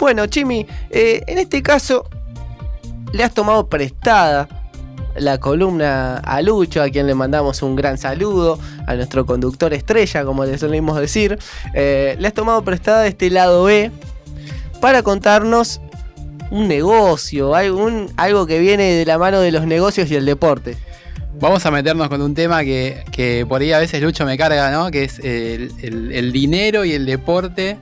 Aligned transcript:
Bueno, 0.00 0.26
Chimi, 0.26 0.66
eh, 0.88 1.22
en 1.26 1.36
este 1.36 1.62
caso 1.62 2.06
le 3.12 3.22
has 3.22 3.34
tomado 3.34 3.68
prestada 3.68 4.48
la 5.14 5.38
columna 5.38 6.16
a 6.16 6.40
Lucho, 6.40 6.82
a 6.82 6.88
quien 6.88 7.06
le 7.06 7.14
mandamos 7.14 7.60
un 7.62 7.76
gran 7.76 7.98
saludo, 7.98 8.58
a 8.86 8.94
nuestro 8.94 9.26
conductor 9.26 9.74
estrella, 9.74 10.24
como 10.24 10.46
le 10.46 10.56
solemos 10.56 10.98
decir. 10.98 11.38
Eh, 11.74 12.16
le 12.18 12.26
has 12.26 12.32
tomado 12.32 12.64
prestada 12.64 13.06
este 13.06 13.28
lado 13.28 13.64
B 13.64 13.92
para 14.80 15.02
contarnos 15.02 15.82
un 16.50 16.66
negocio, 16.66 17.54
algún, 17.54 18.10
algo 18.16 18.46
que 18.46 18.58
viene 18.58 18.94
de 18.94 19.04
la 19.04 19.18
mano 19.18 19.40
de 19.40 19.52
los 19.52 19.66
negocios 19.66 20.10
y 20.10 20.16
el 20.16 20.24
deporte. 20.24 20.78
Vamos 21.38 21.66
a 21.66 21.70
meternos 21.70 22.08
con 22.08 22.22
un 22.22 22.34
tema 22.34 22.64
que, 22.64 23.04
que 23.12 23.44
por 23.46 23.60
ahí 23.60 23.72
a 23.72 23.78
veces 23.78 24.00
Lucho 24.02 24.24
me 24.24 24.38
carga, 24.38 24.70
¿no? 24.70 24.90
Que 24.90 25.04
es 25.04 25.18
el 25.18 26.32
dinero 26.32 26.86
y 26.86 26.92
el 26.92 27.04
deporte, 27.04 27.76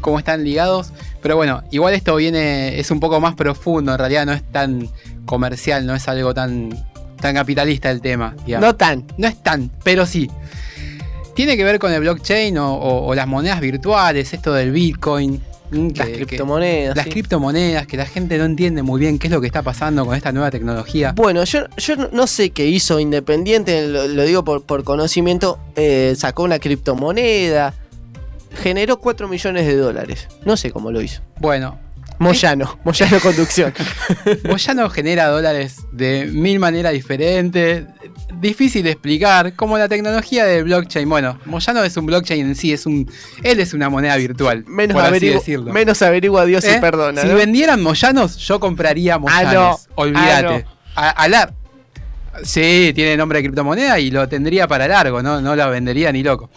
cómo 0.00 0.18
están 0.18 0.44
ligados. 0.44 0.92
Pero 1.22 1.36
bueno, 1.36 1.62
igual 1.70 1.94
esto 1.94 2.14
viene, 2.16 2.78
es 2.78 2.90
un 2.90 3.00
poco 3.00 3.18
más 3.20 3.34
profundo, 3.34 3.92
en 3.92 3.98
realidad 3.98 4.26
no 4.26 4.32
es 4.32 4.42
tan 4.42 4.88
comercial, 5.24 5.86
no 5.86 5.94
es 5.94 6.06
algo 6.08 6.34
tan, 6.34 6.70
tan 7.20 7.34
capitalista 7.34 7.90
el 7.90 8.00
tema. 8.00 8.34
digamos. 8.44 8.66
No 8.68 8.76
tan. 8.76 9.04
No 9.16 9.26
es 9.28 9.42
tan, 9.42 9.70
pero 9.82 10.04
sí. 10.06 10.30
Tiene 11.34 11.56
que 11.56 11.64
ver 11.64 11.78
con 11.80 11.92
el 11.92 12.00
blockchain 12.00 12.56
o, 12.58 12.74
o- 12.74 13.06
o 13.08 13.14
las 13.14 13.26
monedas 13.26 13.60
virtuales, 13.60 14.32
esto 14.32 14.52
del 14.52 14.70
Bitcoin. 14.70 15.40
mm, 15.70 15.88
Las 15.96 16.06
que- 16.06 16.12
que- 16.12 16.26
criptomonedas. 16.26 16.94
las 16.94 17.04
sí. 17.06 17.10
criptomonedas, 17.10 17.86
que 17.88 17.96
la 17.96 18.06
gente 18.06 18.38
no 18.38 18.44
entiende 18.44 18.82
muy 18.84 19.00
bien 19.00 19.18
qué 19.18 19.26
es 19.26 19.32
lo 19.32 19.40
que 19.40 19.46
está 19.48 19.62
pasando 19.62 20.04
con 20.06 20.14
esta 20.14 20.30
nueva 20.30 20.50
tecnología. 20.52 21.12
Bueno, 21.16 21.42
yo, 21.44 21.60
yo 21.78 21.96
no- 21.96 22.08
no 22.12 22.26
sé 22.28 22.50
qué 22.50 22.66
hizo 22.66 23.00
Independiente, 23.00 23.88
lo, 23.88 24.06
lo 24.06 24.22
digo 24.24 24.44
por, 24.44 24.62
por 24.62 24.84
conocimiento, 24.84 25.58
eh, 25.74 26.14
sacó 26.16 26.44
una 26.44 26.58
criptomoneda, 26.60 27.74
generó 28.54 28.98
4 28.98 29.28
millones 29.28 29.66
de 29.66 29.76
dólares. 29.76 30.28
No 30.44 30.56
sé 30.56 30.70
cómo 30.70 30.90
lo 30.90 31.00
hizo. 31.00 31.22
Bueno, 31.38 31.78
Moyano, 32.18 32.78
Moyano 32.84 33.18
Conducción. 33.20 33.72
Moyano 34.48 34.88
genera 34.90 35.26
dólares 35.28 35.78
de 35.92 36.26
mil 36.26 36.58
maneras 36.58 36.92
diferentes. 36.92 37.84
Difícil 38.40 38.82
de 38.84 38.90
explicar. 38.92 39.54
Como 39.54 39.78
la 39.78 39.88
tecnología 39.88 40.44
del 40.44 40.64
blockchain. 40.64 41.08
Bueno, 41.08 41.38
Moyano 41.44 41.82
es 41.84 41.96
un 41.96 42.06
blockchain 42.06 42.46
en 42.46 42.54
sí, 42.54 42.72
es 42.72 42.86
un. 42.86 43.10
Él 43.42 43.58
es 43.60 43.72
una 43.74 43.88
moneda 43.88 44.16
virtual. 44.16 44.64
Menos, 44.66 44.94
por 44.94 45.04
así 45.04 45.14
averigu- 45.26 45.34
decirlo. 45.34 45.72
menos 45.72 46.02
averigua 46.02 46.44
Dios 46.44 46.64
¿Eh? 46.64 46.74
y 46.76 46.80
perdona. 46.80 47.22
Si 47.22 47.28
¿no? 47.28 47.34
vendieran 47.34 47.82
Moyanos, 47.82 48.36
yo 48.38 48.60
compraría 48.60 49.18
Moyanos. 49.18 49.52
no. 49.54 49.78
Olvídate. 49.96 50.66
Ah, 50.96 51.08
A- 51.08 51.22
a 51.24 51.28
la- 51.28 51.54
Sí, 52.42 52.90
tiene 52.96 53.16
nombre 53.16 53.38
de 53.38 53.44
criptomoneda 53.44 53.98
y 54.00 54.10
lo 54.10 54.28
tendría 54.28 54.66
para 54.66 54.88
largo, 54.88 55.22
¿no? 55.22 55.40
No 55.40 55.54
la 55.54 55.68
vendería 55.68 56.10
ni 56.10 56.24
loco. 56.24 56.50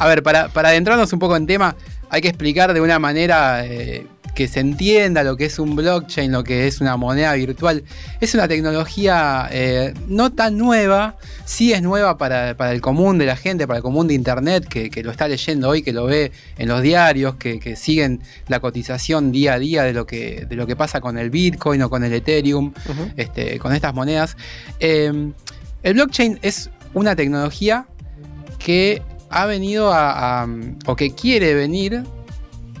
A 0.00 0.08
ver, 0.08 0.22
para, 0.22 0.48
para 0.48 0.70
adentrarnos 0.70 1.12
un 1.12 1.18
poco 1.18 1.36
en 1.36 1.46
tema, 1.46 1.76
hay 2.08 2.22
que 2.22 2.28
explicar 2.28 2.72
de 2.72 2.80
una 2.80 2.98
manera 2.98 3.66
eh, 3.66 4.06
que 4.34 4.48
se 4.48 4.60
entienda 4.60 5.22
lo 5.24 5.36
que 5.36 5.44
es 5.44 5.58
un 5.58 5.76
blockchain, 5.76 6.32
lo 6.32 6.42
que 6.42 6.66
es 6.66 6.80
una 6.80 6.96
moneda 6.96 7.34
virtual. 7.34 7.84
Es 8.18 8.32
una 8.32 8.48
tecnología 8.48 9.46
eh, 9.52 9.92
no 10.08 10.32
tan 10.32 10.56
nueva, 10.56 11.18
sí 11.44 11.74
es 11.74 11.82
nueva 11.82 12.16
para, 12.16 12.56
para 12.56 12.72
el 12.72 12.80
común 12.80 13.18
de 13.18 13.26
la 13.26 13.36
gente, 13.36 13.66
para 13.66 13.76
el 13.76 13.82
común 13.82 14.08
de 14.08 14.14
Internet, 14.14 14.66
que, 14.66 14.88
que 14.88 15.02
lo 15.02 15.10
está 15.10 15.28
leyendo 15.28 15.68
hoy, 15.68 15.82
que 15.82 15.92
lo 15.92 16.06
ve 16.06 16.32
en 16.56 16.68
los 16.68 16.80
diarios, 16.80 17.34
que, 17.34 17.60
que 17.60 17.76
siguen 17.76 18.22
la 18.48 18.58
cotización 18.58 19.32
día 19.32 19.52
a 19.52 19.58
día 19.58 19.82
de 19.82 19.92
lo, 19.92 20.06
que, 20.06 20.46
de 20.48 20.56
lo 20.56 20.66
que 20.66 20.76
pasa 20.76 21.02
con 21.02 21.18
el 21.18 21.28
Bitcoin 21.28 21.82
o 21.82 21.90
con 21.90 22.04
el 22.04 22.14
Ethereum 22.14 22.72
este, 23.18 23.58
con 23.58 23.74
estas 23.74 23.92
monedas. 23.92 24.38
Eh, 24.78 25.12
el 25.82 25.92
blockchain 25.92 26.38
es 26.40 26.70
una 26.94 27.14
tecnología 27.14 27.84
que 28.58 29.02
ha 29.30 29.46
venido 29.46 29.92
a, 29.92 30.42
a- 30.42 30.48
o 30.86 30.96
que 30.96 31.14
quiere 31.14 31.54
venir 31.54 32.02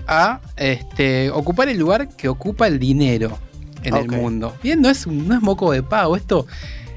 a 0.06 0.40
este, 0.56 1.30
ocupar 1.30 1.68
el 1.68 1.78
lugar 1.78 2.08
que 2.16 2.28
ocupa 2.28 2.66
el 2.66 2.78
dinero 2.78 3.38
en 3.82 3.94
el 3.94 4.08
mundo. 4.22 4.54
Bien, 4.62 4.80
no 4.82 4.90
es, 4.90 5.06
no 5.06 5.34
es 5.34 5.40
moco 5.40 5.72
de 5.72 5.82
pago, 5.82 6.16
esto 6.16 6.46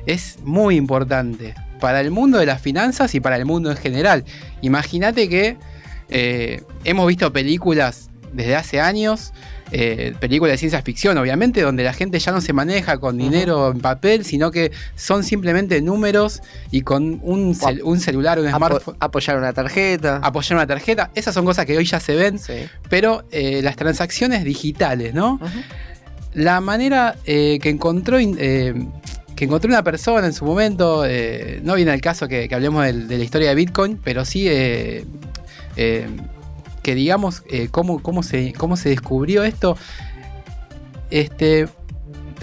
es 0.06 0.38
muy 0.44 0.76
importante 0.76 1.54
para 1.80 2.02
el 2.02 2.12
mundo 2.12 2.40
de 2.40 2.46
las 2.46 2.62
finanzas 2.62 3.14
y 3.16 3.20
para 3.20 3.36
el 3.38 3.46
mundo 3.46 3.70
en 3.72 3.78
general. 3.78 4.26
Imagínate 4.62 5.30
que 5.30 5.58
eh, 6.10 6.64
hemos 6.84 7.08
visto 7.08 7.32
películas 7.32 8.10
desde 8.34 8.56
hace 8.56 8.82
años, 8.82 9.32
eh, 9.76 10.14
películas 10.20 10.54
de 10.54 10.58
ciencia 10.60 10.82
ficción, 10.84 11.18
obviamente, 11.18 11.62
donde 11.62 11.84
la 11.84 11.94
gente 11.94 12.20
ya 12.20 12.32
no 12.32 12.42
se 12.42 12.54
maneja 12.54 13.00
con 13.00 13.18
dinero 13.18 13.72
en 13.72 13.80
papel, 13.80 14.24
sino 14.24 14.52
que 14.52 14.72
son 14.96 15.24
simplemente 15.24 15.82
números 15.82 16.42
y 16.70 16.82
con 16.82 17.20
un, 17.24 17.56
cel- 17.56 17.82
un 17.84 18.00
celular, 18.00 18.40
un 18.40 18.46
Apo- 18.48 18.58
smartphone, 18.58 18.98
apoyar 19.00 19.38
una 19.38 19.52
tarjeta. 19.52 20.18
apoyar 20.24 20.58
una 20.58 20.68
tarjeta. 20.68 21.10
Esas 21.16 21.34
son 21.34 21.44
cosas 21.44 21.66
que 21.66 21.76
hoy 21.76 21.86
ya 21.86 22.00
se 22.00 22.16
ven, 22.16 22.38
Sí. 22.38 22.54
pero 22.88 23.24
eh, 23.32 23.62
las 23.64 23.76
transacciones 23.76 24.44
digitales, 24.44 25.14
¿no? 25.14 25.40
La 26.36 26.62
manera 26.62 27.16
eh, 27.26 27.60
que 27.62 27.70
encontró 27.70 28.18
eh, 28.20 28.74
que 29.36 29.46
encontró 29.46 29.68
una 29.70 29.84
persona 29.84 30.28
en 30.28 30.34
su 30.34 30.46
momento, 30.46 31.04
eh, 31.08 31.60
no 31.64 31.74
viene 31.74 31.90
al 31.92 32.02
caso 32.02 32.28
que, 32.28 32.48
que 32.48 32.54
hablemos 32.54 32.86
de, 32.86 33.18
la 33.18 33.24
historia 33.24 33.50
de 33.50 33.56
Bitcoin, 33.56 34.00
pero 34.04 34.24
sí 34.26 34.48
eh, 34.48 35.06
eh, 35.76 36.08
que 36.84 36.94
digamos 36.94 37.44
eh, 37.50 37.70
cómo, 37.72 38.04
cómo, 38.04 38.22
se, 38.22 38.54
cómo 38.54 38.78
se 38.78 38.90
descubrió 38.90 39.44
esto. 39.44 39.78
Este, 41.10 41.68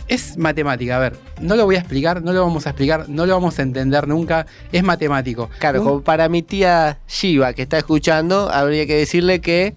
es 0.09 0.37
matemática, 0.37 0.97
a 0.97 0.99
ver, 0.99 1.17
no 1.41 1.55
lo 1.55 1.65
voy 1.67 1.77
a 1.77 1.79
explicar, 1.79 2.21
no 2.23 2.33
lo 2.33 2.43
vamos 2.43 2.67
a 2.67 2.71
explicar, 2.71 3.09
no 3.09 3.27
lo 3.27 3.35
vamos 3.35 3.61
a 3.61 3.63
entender 3.63 4.09
nunca, 4.09 4.45
es 4.73 4.83
matemático. 4.83 5.49
Claro, 5.61 5.85
como 5.85 6.01
para 6.03 6.29
mi 6.29 6.43
tía 6.43 6.99
Shiva 7.09 7.53
que 7.53 7.63
está 7.63 7.79
escuchando, 7.79 8.51
habría 8.51 8.87
que 8.87 8.97
decirle 8.97 9.41
que 9.41 9.77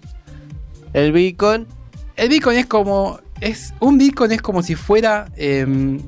el 0.92 1.12
Bitcoin. 1.12 1.66
El 2.16 2.30
Bitcoin 2.30 2.58
es 2.58 2.66
como. 2.66 3.20
Es, 3.40 3.74
un 3.78 3.98
Bitcoin 3.98 4.32
es 4.32 4.42
como 4.42 4.62
si 4.62 4.74
fuera 4.74 5.26
em, 5.36 6.00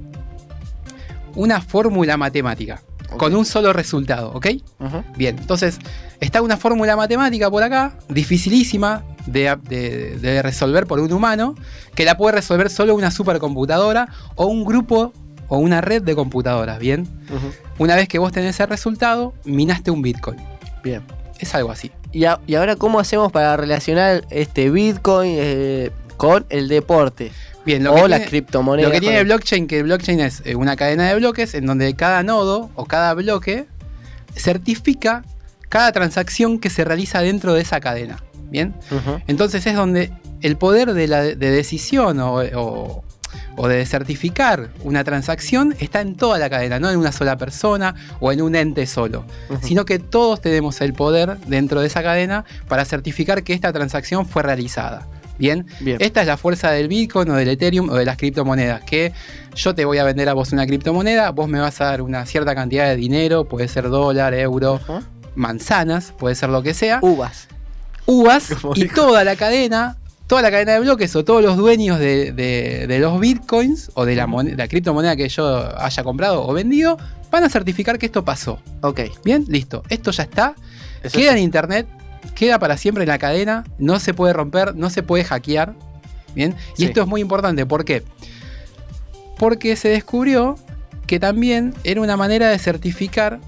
una 1.34 1.60
fórmula 1.60 2.16
matemática. 2.16 2.82
Con 3.16 3.34
un 3.34 3.44
solo 3.44 3.72
resultado, 3.72 4.32
¿ok? 4.32 4.46
Bien, 5.16 5.38
entonces 5.38 5.78
está 6.20 6.42
una 6.42 6.56
fórmula 6.56 6.96
matemática 6.96 7.50
por 7.50 7.62
acá, 7.62 7.96
dificilísima 8.08 9.04
de, 9.26 9.56
de- 9.68 10.18
de 10.18 10.42
resolver 10.42 10.86
por 10.86 11.00
un 11.00 11.12
humano, 11.12 11.54
que 11.94 12.04
la 12.04 12.16
puede 12.16 12.36
resolver 12.36 12.68
solo 12.70 12.94
una 12.94 13.10
supercomputadora 13.10 14.08
o 14.34 14.46
un 14.46 14.64
grupo 14.64 15.12
o 15.48 15.58
una 15.58 15.80
red 15.80 16.02
de 16.02 16.14
computadoras, 16.16 16.78
¿bien? 16.78 17.06
Una 17.78 17.94
vez 17.96 18.08
que 18.08 18.18
vos 18.18 18.32
tenés 18.32 18.58
el 18.60 18.68
resultado, 18.68 19.32
minaste 19.44 19.90
un 19.90 20.02
Bitcoin. 20.02 20.38
Bien. 20.82 21.02
Es 21.38 21.54
algo 21.54 21.70
así. 21.70 21.90
Y, 22.12 22.24
a- 22.24 22.40
y 22.46 22.54
ahora, 22.54 22.76
¿cómo 22.76 22.98
hacemos 22.98 23.30
para 23.30 23.56
relacionar 23.56 24.24
este 24.30 24.70
Bitcoin 24.70 25.34
eh, 25.38 25.90
con 26.16 26.46
el 26.48 26.66
deporte? 26.68 27.30
Bien, 27.66 27.82
lo 27.84 27.92
o 27.92 27.96
que 28.04 28.08
las 28.08 28.18
tiene- 28.20 28.30
criptomonedas. 28.30 28.88
Lo 28.88 28.94
que 28.94 29.00
tiene 29.00 29.18
el 29.18 29.24
blockchain, 29.26 29.66
que 29.66 29.78
el 29.78 29.84
blockchain 29.84 30.20
es 30.20 30.40
eh, 30.46 30.54
una 30.54 30.76
cadena 30.76 31.08
de 31.08 31.16
bloques 31.16 31.52
en 31.54 31.66
donde 31.66 31.92
cada 31.94 32.22
nodo 32.22 32.70
o 32.76 32.86
cada 32.86 33.12
bloque 33.14 33.66
certifica 34.34 35.24
cada 35.68 35.90
transacción 35.92 36.58
que 36.60 36.70
se 36.70 36.84
realiza 36.84 37.20
dentro 37.20 37.52
de 37.54 37.62
esa 37.62 37.80
cadena. 37.80 38.22
Bien, 38.50 38.74
entonces 39.26 39.66
es 39.66 39.74
donde 39.74 40.12
el 40.40 40.56
poder 40.56 40.94
de, 40.94 41.08
la, 41.08 41.22
de 41.22 41.34
decisión 41.50 42.20
o, 42.20 42.36
o- 42.36 43.04
o 43.58 43.68
de 43.68 43.84
certificar 43.86 44.68
una 44.84 45.02
transacción 45.02 45.74
está 45.80 46.00
en 46.02 46.14
toda 46.14 46.38
la 46.38 46.48
cadena, 46.48 46.78
no 46.78 46.90
en 46.90 46.98
una 46.98 47.10
sola 47.10 47.36
persona 47.36 47.94
o 48.20 48.30
en 48.30 48.40
un 48.42 48.54
ente 48.54 48.86
solo, 48.86 49.24
sino 49.62 49.84
que 49.84 49.98
todos 49.98 50.40
tenemos 50.40 50.80
el 50.82 50.92
poder 50.92 51.38
dentro 51.46 51.80
de 51.80 51.86
esa 51.88 52.02
cadena 52.02 52.44
para 52.68 52.84
certificar 52.84 53.42
que 53.42 53.52
esta 53.54 53.72
transacción 53.72 54.26
fue 54.26 54.42
realizada. 54.42 55.06
Bien, 55.38 55.66
Bien. 55.80 55.98
esta 56.00 56.22
es 56.22 56.26
la 56.26 56.36
fuerza 56.36 56.70
del 56.70 56.88
Bitcoin 56.88 57.28
o 57.30 57.34
del 57.34 57.48
Ethereum 57.48 57.90
o 57.90 57.94
de 57.94 58.04
las 58.04 58.16
criptomonedas, 58.16 58.82
que 58.84 59.12
yo 59.54 59.74
te 59.74 59.84
voy 59.84 59.98
a 59.98 60.04
vender 60.04 60.28
a 60.28 60.32
vos 60.34 60.52
una 60.52 60.66
criptomoneda, 60.66 61.30
vos 61.30 61.48
me 61.48 61.60
vas 61.60 61.80
a 61.80 61.86
dar 61.86 62.02
una 62.02 62.24
cierta 62.26 62.54
cantidad 62.54 62.86
de 62.88 62.96
dinero, 62.96 63.44
puede 63.44 63.68
ser 63.68 63.88
dólar, 63.90 64.32
euro, 64.34 64.80
manzanas, 65.34 66.12
puede 66.18 66.34
ser 66.34 66.48
lo 66.50 66.62
que 66.62 66.74
sea, 66.74 66.98
Uvas. 67.02 67.48
uvas 68.06 68.48
Como 68.62 68.74
y 68.76 68.82
dijo. 68.84 68.94
toda 68.94 69.24
la 69.24 69.36
cadena, 69.36 69.96
toda 70.26 70.42
la 70.42 70.50
cadena 70.50 70.72
de 70.72 70.80
bloques 70.80 71.14
o 71.16 71.24
todos 71.24 71.42
los 71.42 71.56
dueños 71.56 71.98
de, 71.98 72.32
de- 72.32 72.86
de 72.86 72.98
los 72.98 73.20
Bitcoins 73.20 73.90
o 73.94 74.04
de 74.04 74.16
la, 74.16 74.26
moneda- 74.26 74.56
la 74.56 74.68
criptomoneda 74.68 75.16
que 75.16 75.28
yo 75.28 75.78
haya 75.78 76.02
comprado 76.04 76.46
o 76.46 76.52
vendido, 76.52 76.96
van 77.30 77.44
a 77.44 77.48
certificar 77.50 77.98
que 77.98 78.06
esto 78.06 78.24
pasó. 78.24 78.58
Ok. 78.80 79.00
Bien, 79.24 79.44
listo, 79.48 79.82
esto 79.88 80.10
ya 80.12 80.22
está, 80.22 80.54
Eso 81.02 81.18
queda 81.18 81.32
sí. 81.32 81.38
en 81.38 81.44
internet, 81.44 81.86
queda 82.36 82.60
para 82.60 82.76
siempre 82.76 83.02
en 83.02 83.08
la 83.08 83.18
cadena, 83.18 83.64
no 83.78 83.98
se 83.98 84.14
puede 84.14 84.32
romper, 84.32 84.76
no 84.76 84.90
se 84.90 85.02
puede 85.02 85.24
hackear. 85.24 85.74
Bien, 86.36 86.54
y 86.76 86.82
Sí. 86.82 86.84
esto 86.84 87.00
es 87.00 87.08
muy 87.08 87.20
importante, 87.20 87.66
¿por 87.66 87.84
qué? 87.84 88.04
Porque 89.38 89.74
se 89.76 89.88
descubrió 89.88 90.56
que 91.06 91.18
también 91.18 91.74
era 91.84 92.00
una 92.00 92.16
manera 92.16 92.48
de 92.48 92.58
certificar 92.58 93.38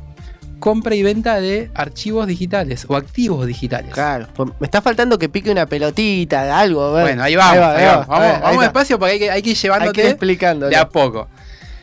compra 0.59 0.95
y 0.95 1.03
venta 1.03 1.41
de 1.41 1.71
archivos 1.75 2.27
digitales 2.27 2.85
o 2.89 2.97
activos 2.97 3.47
digitales. 3.47 3.93
Claro. 3.93 4.27
Pues 4.35 4.51
me 4.59 4.67
está 4.67 4.83
faltando 4.83 5.19
que 5.19 5.29
pique 5.29 5.51
una 5.51 5.67
pelotita, 5.67 6.59
algo. 6.59 6.91
Bueno, 6.93 7.23
ahí 7.23 7.37
vamos, 7.37 7.53
ahí 7.55 7.61
va, 7.61 7.67
vamos, 7.69 7.79
ahí 7.79 7.85
va, 7.87 7.97
vamos, 8.07 8.25
ahí 8.27 8.33
vamos 8.41 8.53
está. 8.55 8.63
despacio 8.65 8.99
porque 8.99 9.13
hay 9.13 9.19
que, 9.19 9.31
hay 9.31 9.43
que 9.43 9.51
ir 9.51 9.57
Hay 9.57 9.63
llevándote 9.63 9.93
que 9.93 10.01
ir 10.07 10.11
explicando. 10.13 10.69
de 10.69 10.77
a 10.77 10.89
poco. 10.89 11.29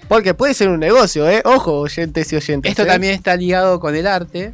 Porque 0.08 0.34
puede 0.34 0.54
ser 0.54 0.70
un 0.70 0.80
negocio, 0.80 1.28
¿eh? 1.30 1.42
Ojo, 1.46 1.80
oyentes 1.80 2.32
y 2.32 2.36
oyentes. 2.36 2.70
Esto 2.70 2.84
¿eh? 2.84 2.88
también 2.88 3.14
está 3.14 3.36
ligado 3.36 3.80
con 3.80 3.96
el 3.96 4.06
arte. 4.08 4.54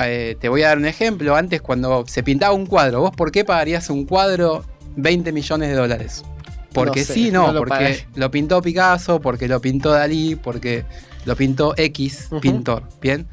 Eh, 0.00 0.36
te 0.40 0.48
voy 0.48 0.62
a 0.62 0.68
dar 0.68 0.78
un 0.78 0.86
ejemplo. 0.86 1.34
Antes, 1.36 1.60
cuando 1.60 2.04
se 2.06 2.22
pintaba 2.22 2.52
un 2.54 2.66
cuadro, 2.66 3.00
¿vos 3.00 3.10
por 3.10 3.32
qué 3.32 3.44
pagarías 3.44 3.90
un 3.90 4.04
cuadro 4.04 4.64
20 4.96 5.32
millones 5.32 5.68
de 5.70 5.74
dólares. 5.74 6.24
Porque 6.72 7.00
No 7.00 7.06
sé, 7.06 7.14
sí, 7.14 7.30
no, 7.30 7.46
no 7.46 7.52
lo 7.54 7.58
porque 7.60 7.74
pagué. 7.74 8.06
lo 8.16 8.30
pintó 8.30 8.60
Picasso, 8.60 9.20
porque 9.20 9.48
lo 9.48 9.60
pintó 9.60 9.90
Dalí, 9.90 10.36
porque 10.36 10.84
lo 11.24 11.34
pintó 11.36 11.74
X 11.76 12.28
pintor. 12.40 12.82
Bien. 13.00 13.26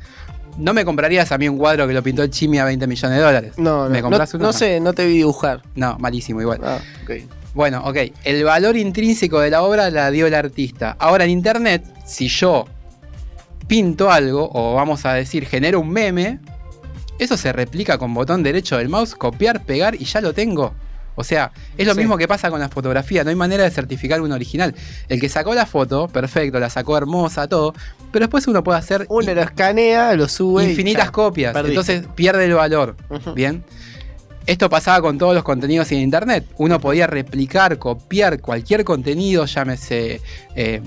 No 0.57 0.73
me 0.73 0.85
comprarías 0.85 1.31
a 1.33 1.37
mí 1.37 1.49
un 1.49 1.57
cuadro 1.57 1.85
que 1.85 1.93
lo 1.93 2.01
pintó 2.01 2.25
Chimi 2.27 2.59
a 2.59 2.65
20 2.65 2.87
millones 2.87 3.17
de 3.17 3.23
dólares. 3.23 3.53
No, 3.57 3.89
¿Me 3.89 3.97
no, 4.01 4.03
compras 4.09 4.33
no, 4.33 4.37
uno? 4.37 4.47
no 4.47 4.53
sé, 4.53 4.79
no 4.79 4.93
te 4.93 5.05
vi 5.05 5.17
dibujar. 5.17 5.61
No, 5.75 5.97
malísimo 5.99 6.39
igual. 6.39 6.61
Ah, 6.63 6.79
ok. 7.03 7.11
Bueno, 7.53 7.81
ok. 7.85 7.97
El 8.23 8.43
valor 8.45 8.77
intrínseco 8.77 9.39
de 9.39 9.49
la 9.49 9.63
obra 9.63 9.89
la 9.89 10.11
dio 10.11 10.27
el 10.27 10.33
artista. 10.33 10.95
Ahora 10.97 11.25
en 11.25 11.31
internet, 11.31 11.83
si 12.05 12.27
yo 12.29 12.65
pinto 13.67 14.11
algo, 14.11 14.49
o 14.53 14.75
vamos 14.75 15.05
a 15.05 15.13
decir, 15.13 15.45
genero 15.45 15.79
un 15.81 15.89
meme, 15.89 16.39
eso 17.19 17.37
se 17.37 17.51
replica 17.53 17.97
con 17.97 18.13
botón 18.13 18.43
derecho 18.43 18.77
del 18.77 18.89
mouse, 18.89 19.15
copiar, 19.15 19.63
pegar 19.63 19.95
y 19.95 20.05
ya 20.05 20.21
lo 20.21 20.33
tengo. 20.33 20.73
O 21.17 21.23
sea, 21.23 21.51
es 21.77 21.87
lo 21.87 21.93
Sí. 21.93 21.99
mismo 22.01 22.17
que 22.17 22.27
pasa 22.27 22.49
con 22.49 22.59
la 22.59 22.67
fotografía, 22.67 23.23
no 23.23 23.29
hay 23.29 23.37
manera 23.37 23.63
de 23.63 23.71
certificar 23.71 24.19
un 24.19 24.33
original. 24.33 24.75
El 25.07 25.21
que 25.21 25.29
sacó 25.29 25.53
la 25.55 25.65
foto, 25.65 26.09
perfecto, 26.09 26.59
la 26.59 26.69
sacó 26.69 26.97
hermosa, 26.97 27.47
todo, 27.47 27.73
pero 28.11 28.25
después 28.25 28.45
uno 28.47 28.63
puede 28.65 28.79
hacer 28.79 29.05
Uno 29.07 29.33
lo 29.33 29.41
escanea, 29.41 30.13
lo 30.13 30.27
sube. 30.27 30.65
infinitas 30.69 31.11
copias, 31.11 31.53
perdiste. 31.53 31.71
entonces 31.79 32.05
pierde 32.15 32.43
el 32.45 32.53
valor. 32.55 32.97
Bien. 33.33 33.63
Esto 34.45 34.69
pasaba 34.69 35.01
con 35.01 35.17
todos 35.17 35.33
los 35.33 35.43
contenidos 35.43 35.89
en 35.93 35.99
internet. 35.99 36.45
Uno 36.57 36.79
podía 36.81 37.07
replicar, 37.07 37.79
copiar 37.79 38.41
cualquier 38.41 38.83
contenido, 38.83 39.45
llámese 39.45 40.21
eh, 40.55 40.81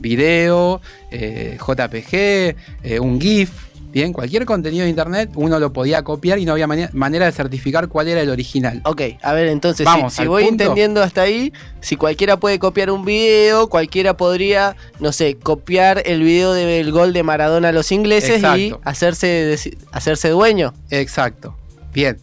video, 0.00 0.80
eh, 1.10 1.58
JPG, 1.60 2.56
eh, 2.82 2.98
un 3.00 3.20
GIF. 3.20 3.50
Bien, 3.96 4.12
cualquier 4.12 4.44
contenido 4.44 4.84
de 4.84 4.90
internet 4.90 5.30
uno 5.36 5.58
lo 5.58 5.72
podía 5.72 6.02
copiar 6.04 6.38
y 6.38 6.44
no 6.44 6.52
había 6.52 6.66
mane- 6.66 6.90
manera 6.92 7.24
de 7.24 7.32
certificar 7.32 7.88
cuál 7.88 8.08
era 8.08 8.20
el 8.20 8.28
original. 8.28 8.82
Ok, 8.84 9.00
a 9.22 9.32
ver, 9.32 9.46
entonces, 9.48 9.86
Vamos, 9.86 10.12
si, 10.12 10.26
voy 10.26 10.44
punto. 10.44 10.64
entendiendo 10.64 11.02
hasta 11.02 11.22
ahí, 11.22 11.50
si 11.80 11.96
cualquiera 11.96 12.36
puede 12.36 12.58
copiar 12.58 12.90
un 12.90 13.06
video, 13.06 13.70
cualquiera 13.70 14.14
podría, 14.14 14.76
no 15.00 15.12
sé, 15.12 15.38
copiar 15.38 16.02
el 16.04 16.22
video 16.22 16.52
del 16.52 16.92
gol 16.92 17.14
de 17.14 17.22
Maradona 17.22 17.70
a 17.70 17.72
los 17.72 17.90
ingleses 17.90 18.42
y 18.58 18.74
hacerse, 18.84 19.56
hacerse 19.92 20.28
dueño. 20.28 20.74
Exacto. 20.90 21.56
Bien. 21.94 22.18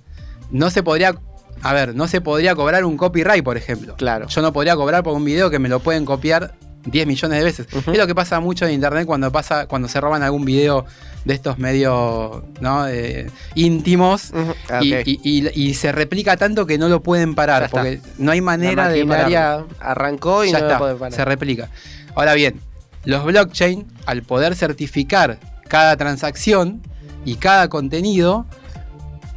No 0.52 0.70
se 0.70 0.84
podría. 0.84 1.16
A 1.64 1.74
ver, 1.74 1.96
no 1.96 2.08
se 2.08 2.22
podría 2.22 2.54
cobrar 2.54 2.86
un 2.86 2.98
copyright, 2.98 3.44
por 3.44 3.58
ejemplo. 3.58 3.96
Claro. 3.96 4.28
Yo 4.28 4.44
no 4.44 4.54
podría 4.54 4.76
cobrar 4.76 5.02
por 5.02 5.16
un 5.16 5.26
video 5.26 5.50
que 5.50 5.58
me 5.58 5.70
lo 5.70 5.80
pueden 5.80 6.06
copiar 6.06 6.54
10 6.86 7.08
millones 7.08 7.38
de 7.40 7.44
veces. 7.46 7.68
Es 7.88 7.98
lo 7.98 8.08
que 8.08 8.16
pasa 8.16 8.40
mucho 8.40 8.66
en 8.66 8.74
internet 8.74 9.06
cuando 9.06 9.32
pasa, 9.32 9.68
cuando 9.68 9.88
se 9.88 10.00
roban 10.02 10.22
algún 10.24 10.46
video 10.46 10.86
de 11.26 11.34
estos 11.34 11.58
medios 11.58 12.44
¿no? 12.60 12.88
Eh, 12.88 13.30
íntimos. 13.56 14.32
Ujú, 14.32 14.54
Y, 14.84 14.94
ok. 14.94 15.02
y- 15.06 15.20
y- 15.24 15.70
y 15.70 15.74
se 15.76 15.92
replica 15.92 16.36
tanto 16.38 16.66
que 16.66 16.78
no 16.78 16.90
lo 16.90 17.02
pueden 17.02 17.36
parar, 17.36 17.70
porque 17.70 18.02
no 18.18 18.32
hay 18.32 18.42
manera 18.42 18.90
de 18.90 19.06
maquinaria 19.06 19.64
arrancó 19.80 20.44
y 20.44 20.52
Ya 20.52 20.60
no 20.60 20.66
está, 20.68 20.80
parar. 20.80 21.14
se 21.14 21.24
replica. 21.26 21.70
Ahora 22.16 22.34
bien, 22.34 22.60
los 23.06 23.24
blockchain, 23.24 23.86
al 24.06 24.24
poder 24.24 24.56
certificar 24.56 25.40
cada 25.70 25.96
transacción 25.98 26.82
y 27.26 27.36
cada 27.36 27.70
contenido, 27.70 28.46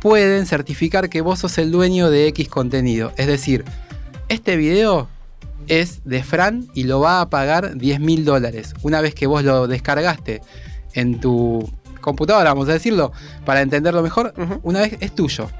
pueden 0.00 0.46
certificar 0.46 1.08
que 1.08 1.20
vos 1.20 1.38
sos 1.40 1.56
el 1.58 1.70
dueño 1.70 2.10
de 2.10 2.26
X 2.28 2.48
contenido. 2.48 3.12
Es 3.16 3.26
decir, 3.26 3.64
este 4.28 4.56
video 4.56 5.08
es 5.68 6.00
de 6.04 6.22
Fran 6.22 6.66
y 6.74 6.84
lo 6.84 7.00
va 7.00 7.20
a 7.20 7.30
pagar 7.30 7.76
10 7.76 8.00
mil 8.00 8.24
dólares. 8.24 8.74
Una 8.82 9.00
vez 9.00 9.14
que 9.14 9.26
vos 9.26 9.42
lo 9.44 9.66
descargaste 9.66 10.40
en 10.94 11.20
tu 11.20 11.70
computadora, 12.00 12.50
vamos 12.54 12.68
a 12.68 12.72
decirlo, 12.72 13.12
para 13.44 13.60
entenderlo 13.62 14.02
mejor, 14.02 14.32
una 14.62 14.80
vez 14.80 14.96
es 15.00 15.14
tuyo. 15.14 15.50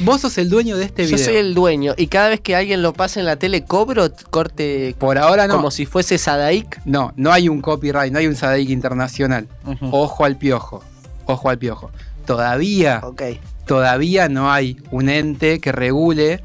Vos 0.00 0.20
sos 0.20 0.36
el 0.38 0.50
dueño 0.50 0.76
de 0.76 0.84
este 0.84 1.04
Yo 1.06 1.16
video. 1.16 1.24
soy 1.24 1.36
el 1.36 1.54
dueño 1.54 1.94
y 1.96 2.08
cada 2.08 2.28
vez 2.28 2.40
que 2.40 2.54
alguien 2.54 2.82
lo 2.82 2.92
pasa 2.92 3.20
en 3.20 3.26
la 3.26 3.36
tele 3.36 3.64
cobro 3.64 4.10
corte 4.30 4.94
Por 4.98 5.16
ahora 5.18 5.46
no. 5.46 5.56
como 5.56 5.70
si 5.70 5.86
fuese 5.86 6.18
Sadaik. 6.18 6.80
No, 6.84 7.12
no 7.16 7.32
hay 7.32 7.48
un 7.48 7.62
copyright, 7.62 8.12
no 8.12 8.18
hay 8.18 8.26
un 8.26 8.36
SADIC 8.36 8.68
internacional. 8.68 9.48
Ojo 9.90 10.24
al 10.24 10.36
piojo. 10.36 10.84
Ojo 11.24 11.48
al 11.48 11.58
piojo. 11.58 11.90
Todavía, 12.26 13.00
Ok. 13.02 13.22
todavía 13.66 14.28
no 14.28 14.52
hay 14.52 14.76
un 14.90 15.08
ente 15.08 15.58
que 15.60 15.72
regule 15.72 16.42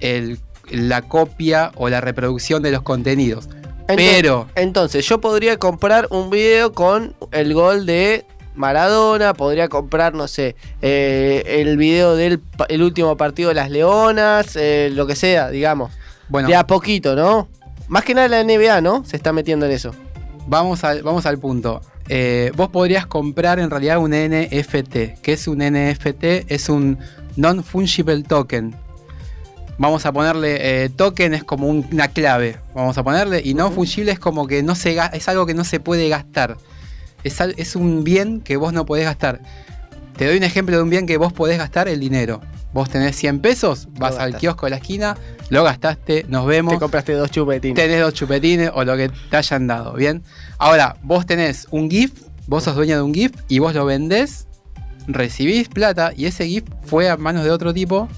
el- 0.00 0.38
la 0.70 1.02
copia 1.02 1.72
o 1.76 1.88
la 1.88 2.00
reproducción 2.00 2.62
de 2.62 2.70
los 2.72 2.82
contenidos. 2.82 3.48
Entonces- 3.86 4.10
Pero, 4.14 4.46
Entonces, 4.54 5.06
yo 5.06 5.20
podría 5.20 5.58
comprar 5.58 6.06
un 6.10 6.30
video 6.30 6.72
con 6.72 7.14
el 7.32 7.52
gol 7.54 7.84
de 7.86 8.24
Maradona, 8.54 9.34
podría 9.34 9.68
comprar, 9.68 10.14
no 10.14 10.28
sé, 10.28 10.56
eh, 10.80 11.42
el 11.60 11.76
video 11.76 12.14
del 12.16 12.40
el 12.68 12.82
último 12.82 13.16
partido 13.16 13.48
de 13.50 13.56
las 13.56 13.70
Leonas, 13.70 14.56
eh, 14.56 14.90
lo 14.92 15.06
que 15.06 15.16
sea, 15.16 15.50
digamos. 15.50 15.92
bueno, 16.28 16.48
De 16.48 16.56
a 16.56 16.66
poquito, 16.66 17.14
¿no? 17.16 17.48
Más 17.88 18.04
que 18.04 18.14
nada 18.14 18.28
la 18.28 18.40
NBA, 18.40 18.80
¿no? 18.80 19.04
Se 19.04 19.16
está 19.16 19.32
metiendo 19.32 19.66
en 19.66 19.72
eso. 19.72 19.90
vamos 20.46 20.84
al, 20.84 21.02
vamos 21.02 21.26
al 21.26 21.38
punto. 21.38 21.80
Eh, 22.08 22.52
vos 22.56 22.68
podrías 22.68 23.06
comprar 23.06 23.58
en 23.58 23.70
realidad 23.70 23.98
un 23.98 24.12
NFT. 24.12 25.20
¿Qué 25.22 25.32
es 25.32 25.48
un 25.48 25.58
NFT? 25.62 26.44
Es 26.48 26.68
un 26.68 26.98
Non-Fungible 27.36 28.22
Token. 28.22 28.74
Vamos 29.78 30.06
a 30.06 30.12
ponerle 30.12 30.84
eh, 30.84 30.88
token 30.88 31.34
es 31.34 31.42
como 31.44 31.66
un- 31.68 31.86
una 31.92 32.08
clave. 32.08 32.58
Vamos 32.74 32.96
a 32.96 33.02
ponerle. 33.02 33.42
Y 33.44 33.54
no 33.54 33.70
fungible 33.70 34.12
es 34.12 34.18
como 34.18 34.46
que 34.46 34.62
no 34.62 34.74
se 34.74 34.96
es 35.12 35.28
algo 35.28 35.46
que 35.46 35.54
no 35.54 35.64
se 35.64 35.80
puede 35.80 36.08
gastar. 36.08 36.56
Es, 37.24 37.40
al- 37.40 37.54
es 37.56 37.74
un 37.74 38.04
bien 38.04 38.40
que 38.40 38.56
vos 38.56 38.72
no 38.72 38.86
podés 38.86 39.04
gastar. 39.04 39.40
Te 40.16 40.26
doy 40.26 40.36
un 40.36 40.44
ejemplo 40.44 40.76
de 40.76 40.82
un 40.82 40.90
bien 40.90 41.06
que 41.06 41.16
vos 41.16 41.32
podés 41.32 41.58
gastar, 41.58 41.88
el 41.88 41.98
dinero. 41.98 42.40
Vos 42.72 42.88
tenés 42.90 43.16
100 43.16 43.40
pesos, 43.40 43.88
vas 43.98 44.16
al 44.18 44.36
kiosco 44.36 44.66
de 44.66 44.70
la 44.70 44.76
esquina, 44.76 45.16
lo 45.48 45.62
gastaste, 45.62 46.24
nos 46.28 46.44
vemos 46.44 46.74
Te 46.74 46.80
compraste 46.80 47.12
dos 47.12 47.30
chupetines. 47.30 47.76
tenés 47.76 48.00
dos 48.00 48.12
chupetines 48.14 48.70
o 48.74 48.84
lo 48.84 48.96
que 48.96 49.10
te 49.30 49.36
hayan 49.36 49.68
dado, 49.68 49.92
¿bien? 49.94 50.22
Ahora, 50.58 50.96
vos 51.04 51.24
tenés 51.24 51.68
un 51.70 51.88
GIF, 51.88 52.12
vos 52.48 52.64
sos 52.64 52.74
dueño 52.74 52.96
de 52.96 53.02
un 53.02 53.14
GIF 53.14 53.32
y 53.48 53.60
vos 53.60 53.74
lo 53.74 53.84
vendés, 53.86 54.48
recibís 55.06 55.68
plata 55.68 56.12
y 56.16 56.26
ese 56.26 56.46
GIF 56.48 56.64
fue 56.84 57.08
a 57.08 57.16
manos 57.16 57.44
de 57.44 57.50
otro 57.52 57.72
tipo, 57.72 58.08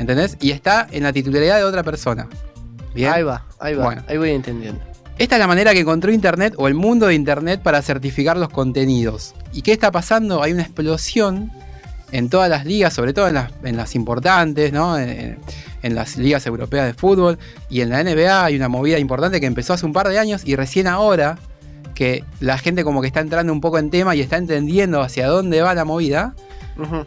¿entendés? 0.00 0.36
Y 0.40 0.50
está 0.50 0.88
en 0.90 1.04
la 1.04 1.12
titularidad 1.12 1.58
de 1.58 1.64
otra 1.64 1.84
persona. 1.84 2.26
¿Bien? 2.94 3.12
Ahí 3.12 3.22
va, 3.22 3.44
ahí 3.60 3.74
va. 3.74 3.84
Bueno. 3.84 4.02
Ahí 4.08 4.18
voy 4.18 4.30
entendiendo. 4.30 4.80
Esta 5.18 5.36
es 5.36 5.38
la 5.38 5.46
manera 5.46 5.72
que 5.72 5.80
encontró 5.80 6.10
Internet 6.10 6.54
o 6.56 6.66
el 6.66 6.74
mundo 6.74 7.06
de 7.06 7.14
Internet 7.14 7.60
para 7.62 7.82
certificar 7.82 8.36
los 8.36 8.48
contenidos. 8.48 9.34
¿Y 9.52 9.62
qué 9.62 9.72
está 9.72 9.92
pasando? 9.92 10.42
Hay 10.42 10.52
una 10.52 10.62
explosión 10.62 11.52
en 12.10 12.28
todas 12.30 12.48
las 12.48 12.64
ligas, 12.64 12.94
sobre 12.94 13.12
todo 13.12 13.28
en 13.28 13.34
las, 13.34 13.52
en 13.62 13.76
las 13.76 13.94
importantes, 13.94 14.72
¿no? 14.72 14.98
En, 14.98 15.38
en 15.82 15.94
las 15.94 16.16
ligas 16.16 16.46
europeas 16.46 16.86
de 16.86 16.94
fútbol 16.94 17.38
y 17.68 17.82
en 17.82 17.90
la 17.90 18.02
NBA 18.02 18.44
hay 18.44 18.56
una 18.56 18.68
movida 18.68 18.98
importante 18.98 19.40
que 19.40 19.46
empezó 19.46 19.74
hace 19.74 19.86
un 19.86 19.92
par 19.92 20.08
de 20.08 20.18
años 20.18 20.42
y 20.44 20.56
recién 20.56 20.86
ahora 20.86 21.38
que 21.94 22.24
la 22.40 22.58
gente 22.58 22.84
como 22.84 23.00
que 23.00 23.06
está 23.06 23.20
entrando 23.20 23.52
un 23.52 23.60
poco 23.60 23.78
en 23.78 23.90
tema 23.90 24.14
y 24.16 24.20
está 24.20 24.38
entendiendo 24.38 25.02
hacia 25.02 25.26
dónde 25.26 25.60
va 25.60 25.74
la 25.74 25.84
movida, 25.84 26.34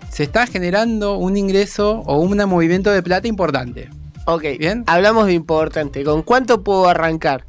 Se 0.09 0.23
está 0.23 0.45
generando 0.47 1.17
un 1.17 1.37
ingreso 1.37 1.99
o 2.05 2.17
un 2.17 2.37
movimiento 2.49 2.91
de 2.91 3.01
plata 3.03 3.27
importante. 3.27 3.89
Ok, 4.25 4.43
Bien. 4.59 4.83
hablamos 4.87 5.25
de 5.27 5.33
importante. 5.33 6.03
¿Con 6.03 6.21
cuánto 6.23 6.63
puedo 6.63 6.87
arrancar? 6.87 7.45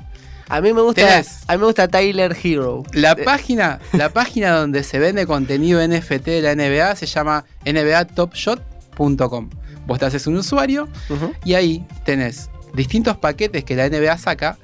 A 0.48 0.60
mí 0.60 0.72
me 0.72 0.82
gusta, 0.82 1.00
Tenés. 1.06 1.42
a 1.46 1.52
mí 1.54 1.58
me 1.60 1.64
gusta 1.66 1.88
Tyler 1.88 2.36
Hero. 2.42 2.82
La 2.92 3.12
Eh, 3.12 3.16
página, 3.24 3.78
la 3.92 4.08
página 4.12 4.50
donde 4.56 4.82
se 4.82 4.98
vende 4.98 5.26
contenido 5.26 5.80
NFT 5.86 6.24
de 6.26 6.42
la 6.42 6.54
NBA 6.54 6.96
se 6.96 7.06
llama 7.06 7.44
nbatopshot.com. 7.64 9.50
Vos 9.86 9.98
te 9.98 10.06
haces 10.06 10.26
un 10.26 10.36
usuario 10.36 10.88
y 11.44 11.54
ahí 11.54 11.86
tenés 12.04 12.50
distintos 12.74 13.16
paquetes 13.16 13.64
que 13.64 13.76
la 13.76 13.88
NBA 13.88 14.16
saca. 14.18 14.56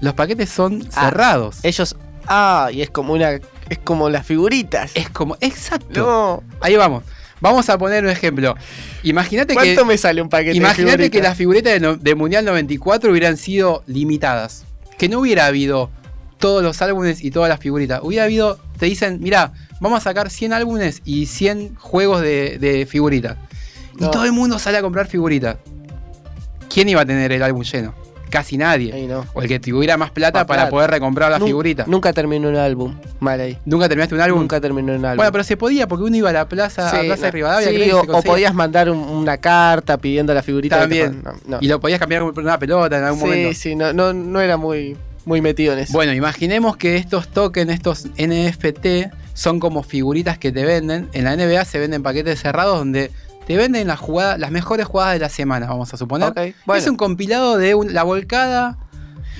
Los 0.00 0.14
paquetes 0.14 0.50
son 0.50 0.86
Ah, 0.94 1.04
cerrados. 1.06 1.58
Ellos. 1.62 1.96
Ah, 2.26 2.68
y 2.72 2.82
es 2.82 2.90
como 2.90 3.12
una. 3.12 3.38
Es 3.68 3.78
como 3.78 4.08
las 4.10 4.24
figuritas. 4.26 4.92
Es 4.94 5.08
como. 5.10 5.36
Exacto. 5.40 6.00
no. 6.00 6.42
Ahí 6.60 6.76
vamos. 6.76 7.04
Vamos 7.40 7.68
a 7.68 7.76
poner 7.76 8.02
un 8.04 8.10
ejemplo. 8.10 8.54
Imagínate 9.02 9.48
que. 9.54 9.54
¿Cuánto 9.54 9.84
me 9.84 9.98
sale 9.98 10.22
un 10.22 10.28
paquete 10.28 10.56
Imagínate 10.56 10.96
que 10.96 11.02
figuritas? 11.04 11.22
las 11.22 11.36
figuretas 11.36 11.72
de, 11.74 11.80
no- 11.80 11.96
de 11.96 12.14
Mundial 12.14 12.44
94 12.44 13.10
hubieran 13.10 13.36
sido 13.36 13.82
limitadas. 13.86 14.64
Que 14.98 15.08
no 15.08 15.20
hubiera 15.20 15.46
habido 15.46 15.90
todos 16.38 16.62
los 16.62 16.80
álbumes 16.80 17.22
y 17.22 17.30
todas 17.30 17.48
las 17.48 17.60
figuritas. 17.60 18.00
Hubiera 18.02 18.24
habido, 18.24 18.58
te 18.78 18.86
dicen, 18.86 19.18
mira, 19.20 19.52
vamos 19.80 19.98
a 19.98 20.00
sacar 20.04 20.30
100 20.30 20.52
álbumes 20.54 21.02
y 21.04 21.26
100 21.26 21.74
juegos 21.76 22.22
de, 22.22 22.58
de 22.58 22.86
figuritas. 22.86 23.36
No. 23.98 24.06
Y 24.06 24.10
todo 24.10 24.24
el 24.24 24.32
mundo 24.32 24.58
sale 24.58 24.78
a 24.78 24.82
comprar 24.82 25.06
figuritas. 25.06 25.56
¿Quién 26.72 26.88
iba 26.88 27.02
a 27.02 27.06
tener 27.06 27.32
el 27.32 27.42
álbum 27.42 27.62
lleno? 27.62 27.94
Casi 28.30 28.56
nadie. 28.56 29.06
No. 29.06 29.24
O 29.34 29.42
el 29.42 29.48
que 29.48 29.60
tuviera 29.60 29.96
más 29.96 30.10
plata 30.10 30.40
Más 30.40 30.46
para 30.46 30.62
plata. 30.62 30.70
poder 30.70 30.90
recomprar 30.90 31.30
la 31.30 31.38
Nun- 31.38 31.46
figurita. 31.46 31.84
Nunca 31.86 32.12
terminó 32.12 32.48
un 32.48 32.56
álbum. 32.56 32.94
Mal 33.20 33.40
ahí. 33.40 33.58
¿Nunca 33.64 33.88
terminaste 33.88 34.14
un 34.14 34.20
álbum? 34.20 34.40
Nunca 34.40 34.60
terminó 34.60 34.92
un 34.94 35.04
álbum. 35.04 35.16
Bueno, 35.18 35.32
pero 35.32 35.44
se 35.44 35.56
podía 35.56 35.86
porque 35.86 36.04
uno 36.04 36.16
iba 36.16 36.30
a 36.30 36.32
la 36.32 36.48
plaza, 36.48 36.88
a 36.88 37.00
Sí, 37.00 37.06
Plaza 37.06 37.22
de 37.26 37.28
no. 37.28 37.32
Rivadavia. 37.32 37.68
Sí, 37.68 37.90
o, 37.92 38.00
o 38.00 38.22
podías 38.22 38.52
mandar 38.52 38.90
un- 38.90 38.98
una 38.98 39.36
carta 39.38 39.96
pidiendo 39.98 40.34
la 40.34 40.42
figurita. 40.42 40.78
También. 40.78 41.22
No, 41.24 41.32
no. 41.46 41.58
Y 41.60 41.68
lo 41.68 41.78
podías 41.80 42.00
cambiar 42.00 42.22
por 42.22 42.38
una 42.42 42.58
pelota 42.58 42.98
en 42.98 43.04
algún 43.04 43.20
sí, 43.20 43.26
momento. 43.26 43.54
sí, 43.58 43.74
no, 43.76 43.92
no, 43.92 44.12
no 44.12 44.40
era 44.40 44.56
muy, 44.56 44.96
muy 45.24 45.40
metido 45.40 45.72
en 45.72 45.78
eso. 45.80 45.92
Bueno, 45.92 46.12
imaginemos 46.12 46.76
que 46.76 46.96
estos 46.96 47.28
tokens, 47.28 47.70
estos 47.72 48.06
NFT, 48.18 49.12
son 49.34 49.60
como 49.60 49.82
figuritas 49.82 50.38
que 50.38 50.50
te 50.50 50.64
venden. 50.64 51.08
En 51.12 51.24
la 51.24 51.36
NBA 51.36 51.64
se 51.64 51.78
venden 51.78 52.02
paquetes 52.02 52.40
cerrados 52.40 52.78
donde 52.78 53.10
te 53.46 53.56
venden 53.56 53.86
las 53.86 53.98
jugadas, 54.00 54.38
las 54.38 54.50
mejores 54.50 54.86
jugadas 54.86 55.14
de 55.14 55.20
la 55.20 55.28
semana, 55.28 55.66
vamos 55.66 55.92
a 55.94 55.96
suponer. 55.96 56.28
Bueno. 56.66 56.78
Es 56.82 56.88
un 56.88 56.96
compilado 56.96 57.56
de 57.58 57.74
un- 57.74 57.94
la 57.94 58.02
volcada 58.02 58.76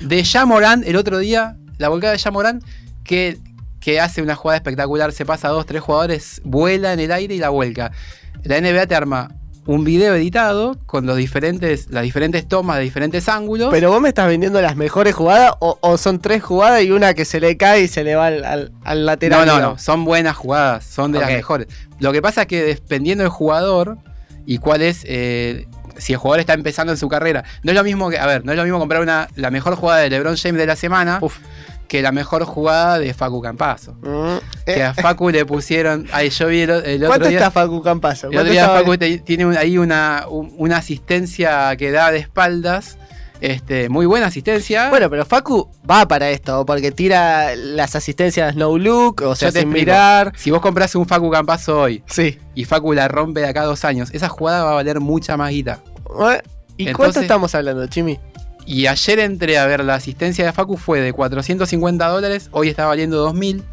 de 0.01 0.23
Yamorán 0.23 0.83
el 0.85 0.95
otro 0.95 1.17
día, 1.19 1.57
la 1.77 1.89
volcada 1.89 2.13
de 2.13 2.19
Yamorán, 2.19 2.61
que, 3.03 3.37
que 3.79 3.99
hace 3.99 4.21
una 4.21 4.35
jugada 4.35 4.57
espectacular, 4.57 5.11
se 5.11 5.25
pasa 5.25 5.47
a 5.49 5.51
dos, 5.51 5.65
tres 5.65 5.81
jugadores, 5.81 6.41
vuela 6.43 6.93
en 6.93 6.99
el 6.99 7.11
aire 7.11 7.35
y 7.35 7.39
la 7.39 7.49
vuelca. 7.49 7.91
La 8.43 8.57
NBA 8.61 8.87
te 8.87 8.95
arma 8.95 9.29
un 9.67 9.83
video 9.83 10.15
editado 10.15 10.77
con 10.85 11.05
los 11.05 11.17
diferentes, 11.17 11.87
las 11.91 12.03
diferentes 12.03 12.47
tomas 12.47 12.77
de 12.77 12.83
diferentes 12.83 13.27
ángulos. 13.29 13.69
Pero 13.71 13.91
vos 13.91 14.01
me 14.01 14.09
estás 14.09 14.27
vendiendo 14.27 14.61
las 14.61 14.75
mejores 14.75 15.13
jugadas 15.13 15.53
o, 15.59 15.77
o 15.81 15.97
son 15.97 16.19
tres 16.19 16.41
jugadas 16.41 16.81
y 16.83 16.91
una 16.91 17.13
que 17.13 17.25
se 17.25 17.39
le 17.39 17.57
cae 17.57 17.81
y 17.83 17.87
se 17.87 18.03
le 18.03 18.15
va 18.15 18.27
al, 18.27 18.43
al- 18.45 18.71
al 18.83 19.05
lateral. 19.05 19.45
No, 19.45 19.59
no, 19.59 19.61
no, 19.73 19.77
son 19.77 20.05
buenas 20.05 20.35
jugadas, 20.35 20.85
son 20.85 21.11
de 21.11 21.19
las 21.19 21.29
mejores. 21.29 21.67
Lo 21.99 22.11
que 22.13 22.21
pasa 22.21 22.41
es 22.43 22.47
que 22.47 22.63
dependiendo 22.63 23.23
del 23.23 23.29
jugador 23.31 23.97
y 24.45 24.59
cuál 24.59 24.81
es, 24.81 25.01
eh, 25.05 25.67
si 25.97 26.13
el 26.13 26.19
jugador 26.19 26.39
está 26.39 26.53
empezando 26.53 26.93
en 26.93 26.97
su 26.97 27.09
carrera, 27.09 27.43
no 27.63 27.71
es 27.71 27.77
lo 27.77 27.83
mismo 27.83 28.09
que, 28.09 28.17
a 28.17 28.25
ver, 28.25 28.45
no 28.45 28.53
es 28.53 28.57
lo 28.57 28.63
mismo 28.63 28.79
comprar 28.79 29.01
una, 29.01 29.27
la 29.35 29.51
mejor 29.51 29.75
jugada 29.75 29.99
de 29.99 30.09
LeBron 30.09 30.37
James 30.37 30.57
de 30.59 30.65
la 30.65 30.75
semana 30.77 31.19
Uf. 31.21 31.37
Que 31.87 32.01
la 32.01 32.11
mejor 32.11 32.43
jugada 32.45 32.99
de 32.99 33.13
Facu 33.13 33.41
Campazo. 33.41 33.93
Mm, 34.01 34.37
Que 34.65 34.79
eh, 34.79 34.83
a 34.83 34.93
Facu 34.93 35.29
le 35.29 35.45
pusieron, 35.45 36.07
ay, 36.11 36.29
yo 36.29 36.47
vi 36.47 36.61
el, 36.61 36.69
el 36.69 36.95
otro 36.97 37.07
¿Cuánto 37.07 37.27
día. 37.29 37.37
está 37.39 37.51
Facu 37.51 37.81
Campazo? 37.81 38.27
el 38.27 38.33
¿Cuánto 38.33 38.51
otro 38.51 38.51
día 38.51 38.69
Facu 38.69 39.23
tiene 39.23 39.57
ahí 39.57 39.77
una, 39.77 40.25
un- 40.29 40.53
una 40.57 40.77
asistencia 40.77 41.75
que 41.77 41.91
da 41.91 42.11
de 42.11 42.19
espaldas. 42.19 42.97
Este, 43.39 43.87
muy 43.87 44.07
buena 44.07 44.25
asistencia. 44.25 44.89
Bueno, 44.89 45.11
pero 45.11 45.23
Facu 45.23 45.69
va 45.89 46.07
para 46.07 46.31
esto, 46.31 46.65
porque 46.65 46.91
tira 46.91 47.55
las 47.55 47.95
asistencias 47.95 48.55
no 48.55 48.75
look, 48.79 49.21
o 49.21 49.35
sea, 49.35 49.51
sin 49.51 49.69
mirar. 49.69 50.33
si 50.35 50.49
vos 50.49 50.59
compras 50.59 50.95
un 50.95 51.05
Facu 51.05 51.29
Campazo 51.29 51.81
hoy 51.81 52.01
Sí. 52.07 52.39
y 52.55 52.65
Facu 52.65 52.93
la 52.93 53.07
rompe 53.07 53.41
de 53.41 53.47
acá 53.47 53.61
a 53.61 53.65
dos 53.65 53.85
años, 53.85 54.09
esa 54.11 54.27
jugada 54.27 54.63
va 54.63 54.71
a 54.71 54.73
valer 54.73 54.99
mucha 54.99 55.37
más 55.37 55.51
guita. 55.51 55.81
Eh, 56.31 56.41
¿Y 56.77 56.91
cuánto 56.93 57.19
estamos 57.21 57.53
hablando, 57.53 57.85
Chimi? 57.85 58.19
Y 58.67 58.85
ayer 58.87 59.19
entré 59.19 59.57
a 59.57 59.65
ver 59.65 59.83
la 59.83 59.95
asistencia 59.95 60.45
de 60.45 60.51
Facu 60.53 60.75
fue 60.77 60.99
de 60.99 61.13
450 61.13 62.05
dólares, 62.07 62.49
hoy 62.51 62.67
está 62.69 62.85
valiendo 62.85 63.15
2000, 63.17 63.63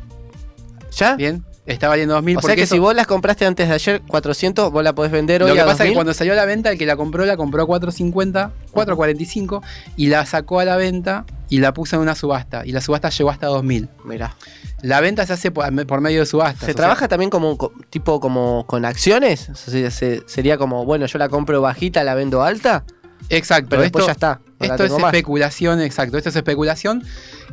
¿Ya? 0.97 1.17
bien, 1.17 1.45
está 1.67 1.89
valiendo 1.89 2.15
2000. 2.15 2.37
O 2.39 2.41
sea 2.43 2.55
que 2.55 2.63
eso- 2.63 2.77
si 2.77 2.79
vos 2.79 2.95
las 2.95 3.07
compraste 3.09 3.45
antes 3.45 3.69
de 3.69 3.75
ayer 3.75 4.03
400, 4.07 4.71
vos 4.71 4.85
la 4.85 4.95
podés 4.95 5.11
vender 5.11 5.43
hoy 5.43 5.49
Lo 5.49 5.55
que 5.57 5.61
a 5.61 5.65
pasa 5.65 5.73
es 5.73 5.79
2000. 5.79 5.93
que 5.93 5.95
cuando 5.97 6.15
salió 6.15 6.33
a 6.33 6.37
la 6.37 6.45
venta, 6.45 6.71
el 6.71 6.79
que 6.79 6.87
la 6.87 6.97
compró 6.97 7.25
la 7.27 7.37
compró 7.37 7.63
a 7.65 7.67
450, 7.67 8.53
445 8.71 9.63
y 9.97 10.07
la 10.07 10.25
sacó 10.27 10.61
a 10.61 10.65
la 10.65 10.77
venta 10.77 11.25
y 11.49 11.59
la 11.59 11.75
puso 11.75 11.97
en 11.97 12.03
una 12.03 12.15
subasta. 12.15 12.65
Y 12.65 12.71
la 12.71 12.81
subasta 12.81 13.09
llegó 13.11 13.31
hasta 13.31 13.49
2000. 13.49 13.89
Mirá. 14.05 14.37
La 14.83 15.01
venta 15.01 15.27
se 15.27 15.33
hace 15.33 15.51
por, 15.51 15.87
por 15.87 16.01
medio 16.03 16.21
de 16.21 16.27
subastas. 16.27 16.61
¿Se 16.61 16.67
sea, 16.67 16.75
trabaja 16.75 17.09
también 17.09 17.31
como 17.31 17.57
co- 17.59 17.73
tipo 17.91 18.21
como 18.21 18.65
con 18.69 18.85
acciones? 18.85 19.49
O 19.49 19.55
sea, 19.57 19.91
se- 19.91 20.23
sería 20.27 20.57
como, 20.57 20.85
bueno, 20.85 21.07
yo 21.07 21.19
la 21.19 21.29
compro 21.29 21.61
bajita, 21.61 22.05
la 22.05 22.15
vendo 22.15 22.43
alta, 22.43 22.85
exacto. 23.29 23.69
pero 23.71 23.83
después 23.83 24.03
esto, 24.03 24.09
ya 24.09 24.13
está. 24.13 24.41
no 24.61 24.67
Esto 24.67 24.85
es 24.85 24.93
más. 24.93 25.13
especulación, 25.15 25.81
exacto. 25.81 26.17
Esto 26.19 26.31
es 26.31 26.37
especulación. 26.37 27.03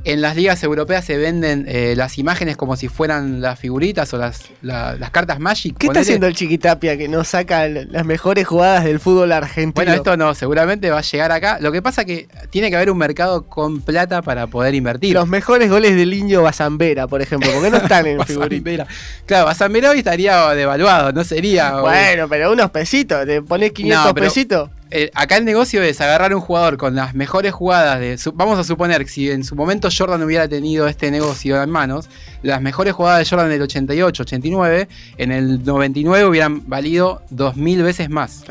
En 0.04 0.20
las 0.22 0.36
ligas 0.36 0.64
europeas 0.64 1.06
se 1.06 1.16
venden 1.16 1.66
eh, 1.68 1.94
las 1.96 2.18
imágenes 2.18 2.58
como 2.58 2.76
si 2.76 2.88
fueran 2.88 3.40
las 3.40 3.60
figuritas 3.60 4.12
o 4.16 4.18
las, 4.18 4.46
la- 4.64 4.96
las 4.96 5.12
cartas 5.12 5.40
Magic. 5.40 5.78
¿Qué 5.78 5.88
está 5.88 6.00
haciendo 6.00 6.26
el 6.26 6.36
Chiquitapia 6.36 6.98
que 6.98 7.08
no 7.08 7.24
saca 7.24 7.68
las 7.68 8.04
mejores 8.04 8.48
jugadas 8.48 8.84
del 8.84 9.00
fútbol 9.00 9.32
argentino? 9.32 9.74
Bueno, 9.76 9.94
esto 9.94 10.18
no, 10.18 10.34
seguramente 10.34 10.90
va 10.90 11.00
a 11.00 11.02
llegar 11.04 11.32
acá. 11.32 11.60
Lo 11.62 11.72
que 11.72 11.84
pasa 11.84 12.04
que 12.04 12.28
tiene 12.50 12.72
que 12.72 12.78
haber 12.78 12.90
un 12.90 12.98
mercado 12.98 13.44
con 13.44 13.82
plata 13.82 14.24
para 14.24 14.48
poder 14.48 14.74
invertir. 14.74 15.14
Los 15.14 15.28
mejores 15.28 15.70
goles 15.70 15.96
del 15.96 16.12
Indio 16.16 16.42
Bazambera, 16.42 17.08
por 17.08 17.22
ejemplo, 17.22 17.52
porque 17.54 17.70
no 17.70 17.78
están 17.78 18.08
en 18.08 18.20
figuritas. 18.26 18.40
Basambera. 18.88 18.88
Claro, 19.28 19.46
Basambera 19.46 19.92
hoy 19.92 20.00
estaría 20.00 20.50
devaluado, 20.56 21.12
no 21.12 21.24
sería. 21.24 21.74
Bueno, 21.80 22.28
pero 22.28 22.52
unos 22.52 22.72
pesitos, 22.72 23.24
te 23.28 23.44
pones 23.44 23.72
500 23.72 24.06
No, 24.08 24.14
pero- 24.16 24.26
pesitos. 24.26 24.70
Eh, 24.94 25.10
acá 25.16 25.38
el 25.38 25.46
negocio 25.46 25.82
es 25.82 26.02
agarrar 26.02 26.36
un 26.36 26.42
jugador 26.42 26.76
con 26.78 26.96
las 26.96 27.16
mejores 27.16 27.54
jugadas 27.54 28.00
de. 28.00 28.18
su- 28.18 28.34
vamos 28.34 28.60
a 28.60 28.64
suponer 28.66 29.04
que 29.06 29.10
si 29.10 29.32
en 29.32 29.44
su 29.46 29.56
momento 29.56 29.88
Jordan 29.96 30.22
hubiera 30.22 30.48
tenido 30.50 30.88
este 30.88 31.10
negocio 31.12 31.62
en 31.64 31.70
manos, 31.70 32.10
las 32.44 32.62
mejores 32.62 32.94
jugadas 32.94 33.20
de 33.20 33.26
Jordan 33.30 33.50
del 33.50 33.62
88, 33.62 34.24
89, 34.24 34.88
en 35.18 35.32
el 35.32 35.64
99 35.64 36.26
hubieran 36.26 36.68
valido 36.68 37.22
2000 37.30 37.84
veces 37.84 38.10
más. 38.10 38.44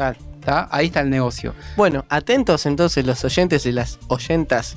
¿Tá? 0.44 0.68
Ahí 0.70 0.86
está 0.86 1.00
el 1.00 1.10
negocio. 1.10 1.54
Bueno, 1.76 2.04
atentos 2.08 2.66
entonces 2.66 3.06
los 3.06 3.24
oyentes 3.24 3.66
y 3.66 3.72
las 3.72 3.98
oyentas 4.08 4.76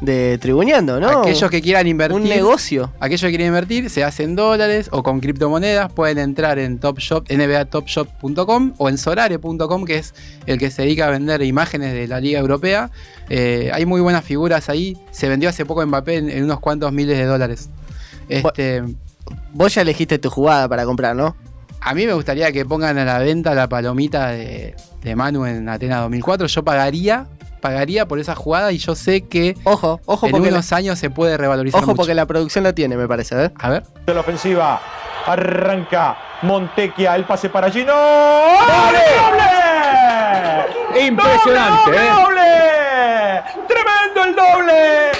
de 0.00 0.38
Tribuneando, 0.38 1.00
¿no? 1.00 1.20
Aquellos 1.20 1.50
que 1.50 1.62
quieran 1.62 1.86
invertir. 1.86 2.20
Un 2.20 2.28
negocio. 2.28 2.92
Aquellos 3.00 3.22
que 3.22 3.28
quieren 3.28 3.48
invertir, 3.48 3.90
se 3.90 4.04
hacen 4.04 4.36
dólares 4.36 4.88
o 4.92 5.02
con 5.02 5.20
criptomonedas, 5.20 5.92
pueden 5.92 6.18
entrar 6.18 6.58
en 6.58 6.78
Top 6.78 6.98
Shop, 6.98 7.24
nbatopshop.com 7.30 8.74
o 8.78 8.88
en 8.88 8.98
solare.com, 8.98 9.84
que 9.84 9.96
es 9.96 10.14
el 10.46 10.58
que 10.58 10.70
se 10.70 10.82
dedica 10.82 11.06
a 11.06 11.10
vender 11.10 11.42
imágenes 11.42 11.92
de 11.92 12.08
la 12.08 12.20
Liga 12.20 12.40
Europea. 12.40 12.90
Eh, 13.28 13.70
hay 13.72 13.86
muy 13.86 14.00
buenas 14.00 14.24
figuras 14.24 14.68
ahí. 14.68 14.96
Se 15.10 15.28
vendió 15.28 15.48
hace 15.48 15.64
poco 15.64 15.86
Mbappé 15.86 16.16
en, 16.16 16.30
en 16.30 16.44
unos 16.44 16.60
cuantos 16.60 16.92
miles 16.92 17.16
de 17.16 17.24
dólares. 17.24 17.70
Este, 18.28 18.82
Vos 19.52 19.74
ya 19.74 19.82
elegiste 19.82 20.18
tu 20.18 20.30
jugada 20.30 20.68
para 20.68 20.84
comprar, 20.84 21.14
¿no? 21.16 21.36
A 21.86 21.94
mí 21.94 22.06
me 22.06 22.14
gustaría 22.14 22.50
que 22.50 22.64
pongan 22.64 22.96
a 22.98 23.04
la 23.04 23.18
venta 23.18 23.54
la 23.54 23.68
palomita 23.68 24.28
de, 24.28 24.74
de 25.02 25.16
Manu 25.16 25.44
en 25.44 25.68
Atenas 25.68 26.00
2004. 26.00 26.46
Yo 26.46 26.64
pagaría, 26.64 27.26
pagaría 27.60 28.08
por 28.08 28.18
esa 28.18 28.34
jugada 28.34 28.72
y 28.72 28.78
yo 28.78 28.94
sé 28.94 29.26
que 29.28 29.54
Ojo, 29.64 30.00
ojo, 30.06 30.26
en 30.26 30.32
porque, 30.32 30.50
la, 30.50 30.54
unos 30.56 30.72
años 30.72 30.98
se 30.98 31.10
puede 31.10 31.36
revalorizar 31.36 31.80
ojo 31.82 31.88
mucho. 31.88 31.96
porque 31.96 32.14
la 32.14 32.24
producción 32.26 32.64
la 32.64 32.72
tiene, 32.72 32.96
me 32.96 33.06
parece, 33.06 33.44
¿eh? 33.44 33.50
A 33.58 33.68
ver. 33.68 33.82
de 34.06 34.14
la 34.14 34.20
ofensiva. 34.20 34.80
Arranca 35.26 36.16
Montequia, 36.42 37.16
el 37.16 37.24
pase 37.24 37.48
para 37.50 37.70
Gino. 37.70 37.92
¡Doble! 37.94 39.00
Impresionante, 41.06 41.90
¡Doble, 41.90 41.98
¿eh? 41.98 42.10
doble! 42.14 43.66
¡Tremendo 43.68 44.24
el 44.24 44.34
doble! 44.36 45.10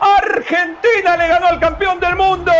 Argentina 0.00 1.16
le 1.16 1.28
ganó 1.28 1.46
al 1.46 1.58
campeón 1.60 1.98
del 2.00 2.16
mundo. 2.16 2.52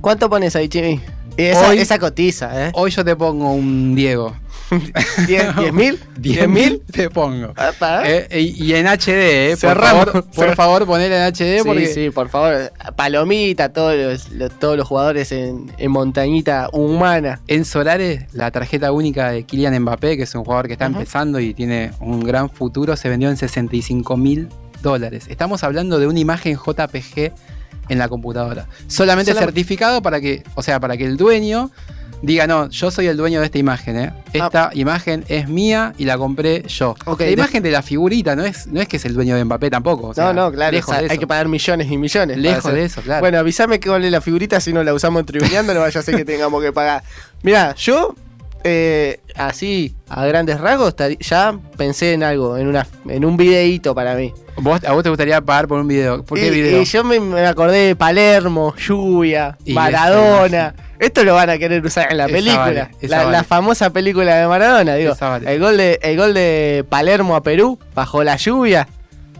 ¿Cuánto 0.00 0.28
pones 0.28 0.56
ahí, 0.56 0.68
Chimi? 0.68 1.00
Esa, 1.36 1.68
Hoy- 1.70 1.78
esa 1.78 1.98
cotiza, 1.98 2.68
¿eh? 2.68 2.70
Hoy 2.74 2.90
yo 2.90 3.04
te 3.04 3.16
pongo 3.16 3.52
un 3.52 3.94
Diego. 3.94 4.34
¿10 4.70 5.54
10 5.56 5.72
mil? 5.72 5.98
¿10 6.18 6.48
mil? 6.48 6.82
Te 6.90 7.10
pongo. 7.10 7.52
Eh, 8.04 8.26
y, 8.40 8.64
y 8.64 8.74
en 8.74 8.86
HD, 8.86 9.08
eh, 9.52 9.56
por 9.60 9.78
favor, 9.80 10.24
por 10.34 10.54
favor, 10.54 10.86
ponele 10.86 11.16
en 11.16 11.32
HD 11.32 11.58
Sí, 11.58 11.64
porque 11.64 11.86
sí, 11.88 12.10
por 12.10 12.28
favor. 12.28 12.72
Palomita, 12.96 13.70
todos 13.72 13.94
los, 13.96 14.30
lo- 14.30 14.50
todos 14.50 14.76
los 14.76 14.86
jugadores 14.86 15.32
en, 15.32 15.70
en 15.78 15.90
montañita 15.90 16.68
humana. 16.72 17.40
en 17.48 17.64
Solare 17.64 18.28
la 18.32 18.50
tarjeta 18.50 18.92
única 18.92 19.30
de 19.30 19.44
Kylian 19.44 19.78
Mbappé, 19.80 20.16
que 20.16 20.22
es 20.24 20.34
un 20.34 20.44
jugador 20.44 20.66
que 20.66 20.74
está 20.74 20.86
empezando 20.86 21.38
y 21.40 21.54
tiene 21.54 21.92
un 22.00 22.20
gran 22.20 22.48
futuro, 22.50 22.96
se 22.96 23.08
vendió 23.08 23.28
en 23.30 23.36
65 23.36 24.16
mil 24.16 24.48
dólares. 24.82 25.26
Estamos 25.28 25.64
hablando 25.64 25.98
de 25.98 26.06
una 26.06 26.18
imagen 26.20 26.56
JPG 26.56 27.32
en 27.88 27.98
la 27.98 28.08
computadora. 28.08 28.66
Solamente 28.86 29.32
Solam- 29.32 29.40
certificado 29.40 30.02
para 30.02 30.20
que, 30.20 30.42
o 30.54 30.62
sea, 30.62 30.80
para 30.80 30.96
que 30.96 31.04
el 31.04 31.16
dueño 31.16 31.70
diga, 32.22 32.46
no, 32.46 32.68
yo 32.70 32.90
soy 32.92 33.08
el 33.08 33.16
dueño 33.16 33.40
de 33.40 33.46
esta 33.46 33.58
imagen, 33.58 33.98
¿eh? 33.98 34.12
Esta 34.32 34.70
imagen 34.74 35.24
es 35.26 35.48
mía 35.48 35.92
y 35.98 36.04
la 36.04 36.16
compré 36.16 36.62
yo. 36.68 36.94
La 37.18 37.28
imagen 37.30 37.62
de 37.64 37.72
la 37.72 37.82
figurita 37.82 38.36
no 38.36 38.44
es, 38.44 38.68
no 38.68 38.80
es 38.80 38.86
que 38.86 38.96
es 38.98 39.04
el 39.04 39.14
dueño 39.14 39.34
de 39.34 39.44
Mbappé 39.44 39.70
tampoco. 39.70 40.08
o 40.08 40.14
sea, 40.14 40.26
no, 40.26 40.32
no, 40.32 40.52
claro. 40.52 40.70
Lejos 40.72 40.90
o 40.90 40.92
sea, 40.92 41.02
de 41.02 41.12
hay 41.12 41.18
que 41.18 41.26
pagar 41.26 41.48
millones 41.48 41.90
y 41.90 41.98
millones. 41.98 42.36
Lejos 42.38 42.72
de 42.72 42.84
eso, 42.84 43.00
claro. 43.02 43.20
Bueno, 43.20 43.38
avísame 43.38 43.80
qué 43.80 43.88
vale 43.88 44.08
la 44.10 44.20
figurita 44.20 44.60
si 44.60 44.72
no 44.72 44.84
la 44.84 44.94
usamos 44.94 45.18
en 45.20 45.26
Tribuneando, 45.26 45.74
no 45.74 45.80
vaya 45.80 45.98
a 45.98 46.02
ser 46.04 46.14
que 46.16 46.24
tengamos 46.24 46.62
que 46.62 46.72
pagar. 46.72 47.02
Mira, 47.42 47.74
yo, 47.74 48.14
eh, 48.64 49.20
así, 49.36 49.94
a 50.08 50.24
grandes 50.26 50.60
rasgos, 50.60 50.94
ya 51.20 51.58
pensé 51.76 52.12
en 52.12 52.22
algo, 52.22 52.56
en, 52.56 52.66
una, 52.68 52.86
en 53.08 53.24
un 53.24 53.36
videíto 53.36 53.94
para 53.94 54.14
mí. 54.14 54.32
¿Vos- 54.56 54.84
¿A 54.84 54.92
vos 54.92 55.02
te 55.02 55.08
gustaría 55.08 55.40
pagar 55.40 55.66
por 55.68 55.80
un 55.80 55.88
video? 55.88 56.24
¿Por 56.24 56.38
qué 56.38 56.48
y, 56.48 56.50
video? 56.50 56.82
y 56.82 56.84
yo 56.84 57.04
me, 57.04 57.18
me 57.20 57.46
acordé 57.46 57.88
de 57.88 57.96
Palermo, 57.96 58.74
Lluvia, 58.76 59.56
Y 59.64 59.72
Maradona. 59.72 60.74
Esto 60.98 61.24
lo 61.24 61.34
van 61.34 61.50
a 61.50 61.58
querer 61.58 61.84
usar 61.84 62.08
en 62.12 62.18
la 62.18 62.26
Esa 62.26 62.32
película. 62.34 62.58
vale, 62.64 62.88
la, 63.08 63.18
vale. 63.18 63.32
la 63.32 63.44
famosa 63.44 63.90
película 63.90 64.36
de 64.36 64.46
Maradona, 64.46 64.94
digo. 64.94 65.14
Vale. 65.20 65.52
El, 65.52 65.60
gol 65.60 65.76
de, 65.76 65.98
el 66.02 66.16
gol 66.16 66.32
de 66.34 66.84
Palermo 66.88 67.34
a 67.34 67.42
Perú, 67.42 67.78
bajo 67.94 68.22
la 68.22 68.36
lluvia. 68.36 68.86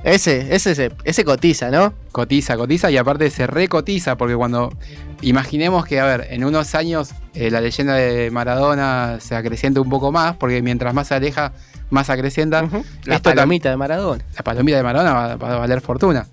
Ese, 0.04 0.52
ese, 0.54 0.72
ese, 0.72 0.92
ese 1.04 1.24
cotiza, 1.24 1.70
¿no? 1.70 1.92
Cotiza, 2.10 2.56
cotiza 2.56 2.90
y 2.90 2.96
aparte 2.96 3.30
se 3.30 3.46
recotiza 3.46 4.16
porque 4.16 4.34
cuando 4.34 4.72
imaginemos 5.20 5.84
que, 5.86 6.00
a 6.00 6.04
ver, 6.04 6.26
en 6.30 6.44
unos 6.44 6.74
años 6.74 7.10
eh, 7.34 7.50
la 7.52 7.60
leyenda 7.60 7.94
de 7.94 8.30
Maradona 8.32 9.18
se 9.20 9.36
acrecienta 9.36 9.80
un 9.80 9.88
poco 9.88 10.10
más, 10.10 10.36
porque 10.36 10.60
mientras 10.60 10.92
más 10.92 11.06
se 11.08 11.14
aleja, 11.14 11.52
más 11.90 12.06
se 12.06 12.12
acrecienta. 12.14 12.64
La 13.04 13.20
palomita 13.20 13.70
de 13.70 13.76
Maradona. 13.76 14.24
La 14.36 14.42
palomita 14.42 14.76
de 14.76 14.82
Maradona 14.82 15.12
va, 15.14 15.36
va 15.36 15.54
a 15.54 15.58
valer 15.58 15.80
fortuna. 15.80 16.26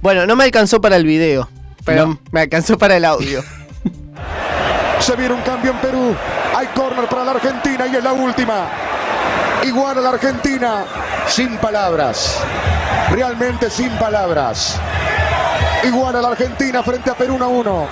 Bueno, 0.00 0.26
no 0.26 0.34
me 0.34 0.44
alcanzó 0.44 0.80
para 0.80 0.96
el 0.96 1.04
video, 1.04 1.48
pero 1.84 2.06
No. 2.06 2.20
me 2.30 2.40
alcanzó 2.40 2.78
para 2.78 2.96
el 2.96 3.04
audio. 3.04 3.42
Se 5.00 5.14
viene 5.16 5.34
un 5.34 5.42
cambio 5.42 5.72
en 5.72 5.78
Perú. 5.78 6.16
Hay 6.56 6.66
córner 6.68 7.06
para 7.08 7.24
la 7.24 7.32
Argentina 7.32 7.86
y 7.86 7.96
es 7.96 8.02
la 8.02 8.14
última. 8.14 8.68
Igual 9.64 9.98
a 9.98 10.00
la 10.00 10.08
Argentina. 10.10 10.84
Sin 11.28 11.58
palabras. 11.58 12.40
Realmente 13.10 13.70
sin 13.70 13.90
palabras. 13.98 14.78
Igual 15.84 16.16
a 16.16 16.22
la 16.22 16.28
Argentina 16.28 16.82
frente 16.82 17.10
a 17.10 17.14
Perú 17.14 17.36
1 17.36 17.44
a 17.44 17.48
1. 17.48 17.88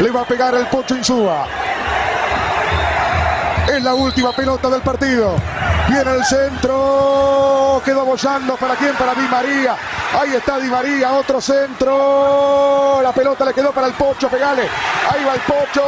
Le 0.00 0.10
va 0.10 0.20
a 0.22 0.24
pegar 0.24 0.54
el 0.54 0.66
Pocho 0.66 0.96
Insúa. 0.96 1.46
Es 3.68 3.82
la 3.82 3.94
última 3.94 4.32
pelota 4.32 4.68
del 4.68 4.80
partido. 4.82 5.34
Viene 5.88 6.10
el 6.10 6.24
centro. 6.24 7.82
Quedó 7.84 8.04
bollando. 8.04 8.56
¿Para 8.56 8.74
quién? 8.76 8.94
Para 8.94 9.14
Di 9.14 9.26
María. 9.28 9.76
Ahí 10.20 10.34
está 10.34 10.58
Di 10.58 10.68
María. 10.68 11.12
Otro 11.12 11.40
centro. 11.40 13.00
La 13.02 13.12
pelota 13.12 13.44
le 13.44 13.54
quedó 13.54 13.72
para 13.72 13.88
el 13.88 13.94
Pocho. 13.94 14.28
Pegale. 14.28 14.62
Ahí 14.62 15.24
va 15.24 15.34
el 15.34 15.40
Pocho. 15.40 15.82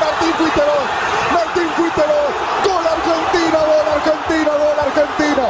Martín 0.00 0.32
fuiste 0.38 0.60
vos, 0.60 0.84
Martín 1.32 1.68
fuiste 1.76 2.00
vos, 2.02 2.30
gol 2.64 2.86
Argentina, 2.86 3.58
gol 3.58 3.88
Argentina, 3.94 4.50
gol 4.56 4.78
Argentina, 4.78 5.44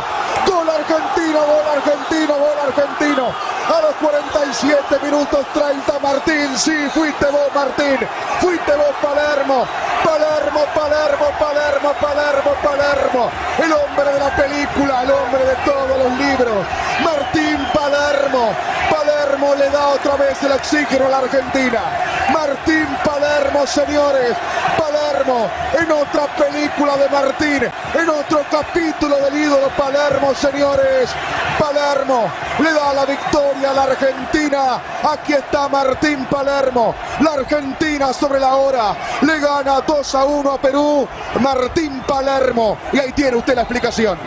gol 0.47 0.69
Argentina, 0.69 1.39
gol 1.41 1.67
Argentina, 1.77 2.35
gol 2.35 2.59
argentino. 2.67 3.25
A 3.65 3.81
los 3.83 3.95
47 3.97 4.99
minutos 5.15 5.47
30 5.55 5.99
Martín, 6.01 6.59
sí, 6.59 6.75
fuiste 6.93 7.27
vos 7.27 7.55
Martín, 7.55 7.99
fuiste 8.41 8.73
vos 8.75 8.95
Palermo, 9.01 9.65
Palermo, 10.03 10.61
Palermo, 10.75 11.27
Palermo, 11.39 11.93
Palermo, 12.01 12.51
Palermo, 12.63 13.31
el 13.63 13.73
hombre 13.73 14.13
de 14.13 14.19
la 14.19 14.37
película, 14.37 15.03
el 15.03 15.11
hombre 15.13 15.45
de 15.45 15.55
todos 15.65 15.99
los 15.99 16.19
libros, 16.19 16.67
Martín 17.05 17.59
Palermo, 17.73 18.51
Palermo 18.91 19.55
le 19.55 19.71
da 19.71 19.87
otra 19.89 20.17
vez 20.17 20.43
el 20.43 20.53
oxígeno 20.53 21.07
a 21.07 21.11
la 21.11 21.19
Argentina, 21.19 21.81
Martín 22.33 22.87
Palermo, 23.05 23.67
señores, 23.67 24.37
Palermo 24.77 25.49
en 25.79 25.93
otra 25.93 26.27
película 26.37 26.97
de 26.97 27.09
Martín, 27.09 27.71
en 27.95 28.09
otro 28.09 28.45
capítulo 28.51 29.17
del 29.17 29.37
ídolo 29.37 29.69
Palermo, 29.77 30.35
señores, 30.35 31.11
Palermo 31.59 32.31
le 32.59 32.73
da 32.73 32.93
la 32.93 33.05
victoria 33.05 33.71
a 33.71 33.75
la 33.75 33.83
Argentina, 33.85 34.81
aquí 35.03 35.33
está 35.33 35.69
Martín 35.69 36.25
Palermo, 36.27 36.95
la 37.21 37.33
Argentina 37.33 38.13
sobre 38.13 38.39
la 38.41 38.55
hora, 38.55 38.95
le 39.23 39.41
gana 39.41 39.81
2 39.81 40.15
a 40.15 40.25
1 40.25 40.51
a 40.53 40.59
Perú, 40.61 41.09
Martín 41.41 42.03
Palermo, 42.07 42.79
y 42.93 42.99
ahí 42.99 43.13
tiene 43.13 43.37
usted 43.37 43.55
la 43.55 43.63
explicación. 43.63 44.19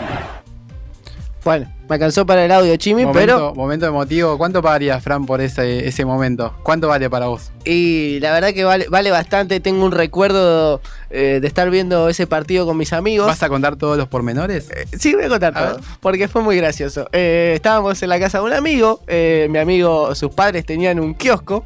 Bueno, 1.48 1.72
me 1.88 1.94
alcanzó 1.94 2.26
para 2.26 2.44
el 2.44 2.52
audio, 2.52 2.76
Chimi, 2.76 3.06
momento, 3.06 3.18
pero. 3.18 3.54
momento 3.54 3.86
emotivo. 3.86 4.36
¿Cuánto 4.36 4.60
pagarías, 4.60 5.02
Fran, 5.02 5.24
por 5.24 5.40
ese, 5.40 5.88
ese 5.88 6.04
momento? 6.04 6.52
¿Cuánto 6.62 6.88
vale 6.88 7.08
para 7.08 7.28
vos? 7.28 7.52
Y 7.64 8.18
la 8.20 8.32
verdad 8.32 8.52
que 8.52 8.64
vale, 8.64 8.86
vale 8.90 9.10
bastante. 9.10 9.58
Tengo 9.60 9.82
un 9.86 9.92
recuerdo 9.92 10.82
eh, 11.08 11.38
de 11.40 11.48
estar 11.48 11.70
viendo 11.70 12.10
ese 12.10 12.26
partido 12.26 12.66
con 12.66 12.76
mis 12.76 12.92
amigos. 12.92 13.26
¿Vas 13.26 13.42
a 13.42 13.48
contar 13.48 13.76
todos 13.76 13.96
los 13.96 14.08
pormenores? 14.08 14.68
Eh, 14.70 14.84
Sí, 14.98 15.14
voy 15.14 15.24
a 15.24 15.28
contar 15.30 15.56
A 15.56 15.76
porque 16.00 16.28
fue 16.28 16.42
muy 16.42 16.56
gracioso. 16.58 17.08
Eh, 17.12 17.52
estábamos 17.54 18.02
en 18.02 18.10
la 18.10 18.20
casa 18.20 18.40
de 18.40 18.44
un 18.44 18.52
amigo, 18.52 19.00
mi 19.08 19.58
amigo, 19.58 20.14
sus 20.14 20.30
padres 20.34 20.66
tenían 20.66 21.00
un 21.00 21.14
kiosco. 21.14 21.64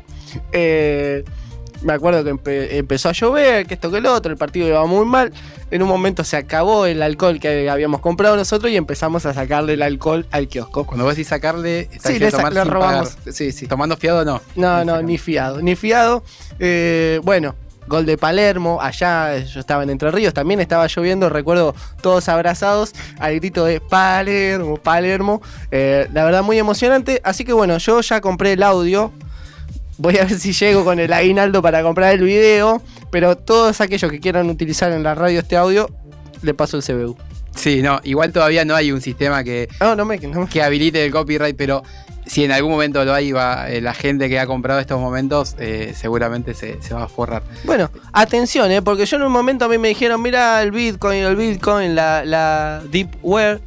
eh, 0.52 1.24
me 1.82 1.92
acuerdo 1.92 2.22
que 2.24 2.32
empe- 2.32 2.68
empezó 2.72 3.08
a 3.08 3.12
llover, 3.12 3.66
que 3.66 3.74
esto 3.74 3.90
que 3.90 3.98
el 3.98 4.06
otro, 4.06 4.30
el 4.32 4.38
partido 4.38 4.66
iba 4.68 4.84
muy 4.86 5.04
mal. 5.06 5.32
En 5.70 5.82
un 5.82 5.88
momento 5.88 6.22
se 6.24 6.36
acabó 6.36 6.84
el 6.86 7.02
alcohol 7.02 7.40
que 7.40 7.68
habíamos 7.70 8.00
comprado 8.00 8.36
nosotros 8.36 8.70
y 8.70 8.76
empezamos 8.76 9.24
a 9.26 9.32
sacarle 9.34 9.72
el 9.74 9.82
alcohol 9.82 10.26
al 10.30 10.48
kiosco. 10.48 10.84
Cuando 10.84 11.04
vos 11.04 11.14
decís 11.16 11.28
sacarle, 11.28 11.88
estás 11.92 12.12
Sí, 12.12 12.18
le, 12.18 12.30
tomar 12.30 12.52
sin 12.52 12.64
robamos. 12.66 13.10
pagar. 13.10 13.32
Sí, 13.32 13.52
sí. 13.52 13.66
¿Tomando 13.66 13.96
fiado 13.96 14.24
no? 14.24 14.40
No, 14.54 14.84
no, 14.84 15.00
ni 15.02 15.16
fiado, 15.18 15.62
ni 15.62 15.74
fiado. 15.74 16.22
Eh, 16.58 17.20
bueno, 17.24 17.54
gol 17.88 18.04
de 18.06 18.16
Palermo, 18.18 18.78
allá 18.82 19.38
yo 19.38 19.58
estaba 19.60 19.82
en 19.82 19.90
Entre 19.90 20.10
Ríos, 20.10 20.34
también 20.34 20.60
estaba 20.60 20.86
lloviendo, 20.86 21.28
recuerdo 21.30 21.74
todos 22.00 22.28
abrazados 22.28 22.92
al 23.18 23.34
grito 23.36 23.64
de 23.64 23.80
Palermo, 23.80 24.76
Palermo. 24.76 25.40
Eh, 25.70 26.06
la 26.12 26.24
verdad 26.24 26.42
muy 26.42 26.58
emocionante, 26.58 27.20
así 27.24 27.44
que 27.44 27.52
bueno, 27.52 27.78
yo 27.78 28.00
ya 28.02 28.20
compré 28.20 28.52
el 28.52 28.62
audio. 28.62 29.10
Voy 29.98 30.16
a 30.18 30.24
ver 30.24 30.38
si 30.38 30.52
llego 30.52 30.84
con 30.84 30.98
el 30.98 31.12
aguinaldo 31.12 31.62
para 31.62 31.82
comprar 31.82 32.12
el 32.14 32.22
video, 32.22 32.82
pero 33.10 33.36
todos 33.36 33.80
aquellos 33.80 34.10
que 34.10 34.20
quieran 34.20 34.48
utilizar 34.50 34.90
en 34.92 35.02
la 35.02 35.14
radio 35.14 35.40
este 35.40 35.56
audio, 35.56 35.88
le 36.42 36.54
paso 36.54 36.76
el 36.78 36.82
CBU. 36.82 37.16
Sí, 37.54 37.82
no, 37.82 38.00
igual 38.04 38.32
todavía 38.32 38.64
no 38.64 38.74
hay 38.74 38.90
un 38.92 39.00
sistema 39.02 39.44
que, 39.44 39.68
No, 39.80 39.94
no 39.94 40.04
me... 40.04 40.18
No 40.18 40.40
me- 40.42 40.46
que 40.48 40.62
habilite 40.62 41.04
el 41.04 41.12
copyright, 41.12 41.54
pero 41.56 41.82
si 42.26 42.44
en 42.44 42.52
algún 42.52 42.70
momento 42.72 43.04
lo 43.04 43.12
hay, 43.12 43.30
va, 43.32 43.68
eh, 43.70 43.80
la 43.82 43.92
gente 43.92 44.28
que 44.30 44.40
ha 44.40 44.46
comprado 44.46 44.80
estos 44.80 44.98
momentos 44.98 45.54
eh, 45.58 45.92
seguramente 45.94 46.54
se, 46.54 46.80
se 46.82 46.94
va 46.94 47.04
a 47.04 47.08
forrar. 47.08 47.42
Bueno, 47.64 47.90
atención, 48.12 48.70
¿eh? 48.72 48.80
porque 48.80 49.04
yo 49.04 49.18
en 49.18 49.24
un 49.24 49.32
momento 49.32 49.66
a 49.66 49.68
mí 49.68 49.76
me 49.76 49.88
dijeron, 49.88 50.22
mira 50.22 50.62
el 50.62 50.70
Bitcoin, 50.70 51.22
el 51.22 51.36
Bitcoin, 51.36 51.94
la, 51.94 52.24
la 52.24 52.82
Deep 52.90 53.10
Web, 53.22 53.60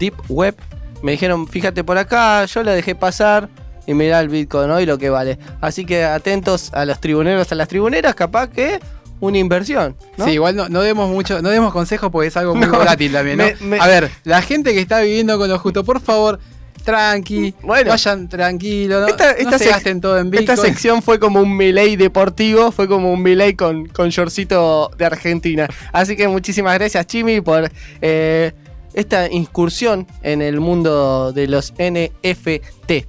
Deep 0.00 0.14
Web, 0.28 0.56
me 1.02 1.12
dijeron, 1.12 1.46
fíjate 1.46 1.84
por 1.84 1.96
acá, 1.98 2.44
yo 2.46 2.62
la 2.64 2.72
dejé 2.72 2.94
pasar 2.96 3.48
y 3.90 3.94
mirá 3.94 4.20
el 4.20 4.28
Bitcoin 4.28 4.70
hoy 4.70 4.86
lo 4.86 4.98
que 4.98 5.10
vale. 5.10 5.38
Así 5.60 5.84
que 5.84 6.04
atentos 6.04 6.72
a 6.72 6.84
los 6.84 7.00
tribuneros, 7.00 7.50
a 7.50 7.54
las 7.56 7.68
tribuneras, 7.68 8.14
capaz 8.14 8.48
que 8.48 8.78
una 9.18 9.38
inversión. 9.38 9.96
¿no? 10.16 10.24
Sí, 10.24 10.30
igual 10.32 10.56
no, 10.56 10.68
no 10.68 10.80
demos 10.82 11.10
mucho, 11.10 11.42
no 11.42 11.48
demos 11.50 11.72
consejos 11.72 12.10
porque 12.10 12.28
es 12.28 12.36
algo 12.36 12.54
muy 12.54 12.66
No, 12.68 12.78
volátil 12.78 13.12
también, 13.12 13.38
¿no? 13.38 13.44
me- 13.44 13.56
me- 13.60 13.80
A 13.80 13.86
ver, 13.86 14.10
la 14.24 14.40
gente 14.42 14.72
que 14.72 14.80
está 14.80 15.00
viviendo 15.00 15.36
con 15.38 15.48
lo 15.48 15.58
justo, 15.58 15.84
por 15.84 16.00
favor, 16.00 16.38
tranqui, 16.84 17.54
Bueno. 17.62 17.90
vayan 17.90 18.28
tranquilos, 18.28 19.02
¿no? 19.02 19.08
Esta- 19.08 19.32
No 19.34 19.38
esta 19.38 19.58
se 19.58 19.64
sec- 19.66 19.70
gasten 19.72 20.00
todo 20.00 20.18
en 20.18 20.30
Bitcoin. 20.30 20.48
Esta 20.50 20.56
sección 20.66 21.02
fue 21.02 21.18
como 21.18 21.40
un 21.40 21.54
Milei 21.56 21.96
deportivo, 21.96 22.72
fue 22.72 22.88
como 22.88 23.12
un 23.12 23.22
Milei 23.22 23.54
con, 23.54 23.86
con 23.88 24.08
shortcito 24.08 24.90
de 24.96 25.04
Argentina. 25.04 25.68
Así 25.92 26.16
que 26.16 26.26
muchísimas 26.28 26.78
gracias, 26.78 27.06
Chimi, 27.06 27.42
por 27.42 27.70
eh, 28.00 28.52
esta 28.94 29.30
incursión 29.30 30.06
en 30.22 30.40
el 30.40 30.60
mundo 30.60 31.32
de 31.32 31.46
los 31.46 31.74
NFT. 31.78 33.06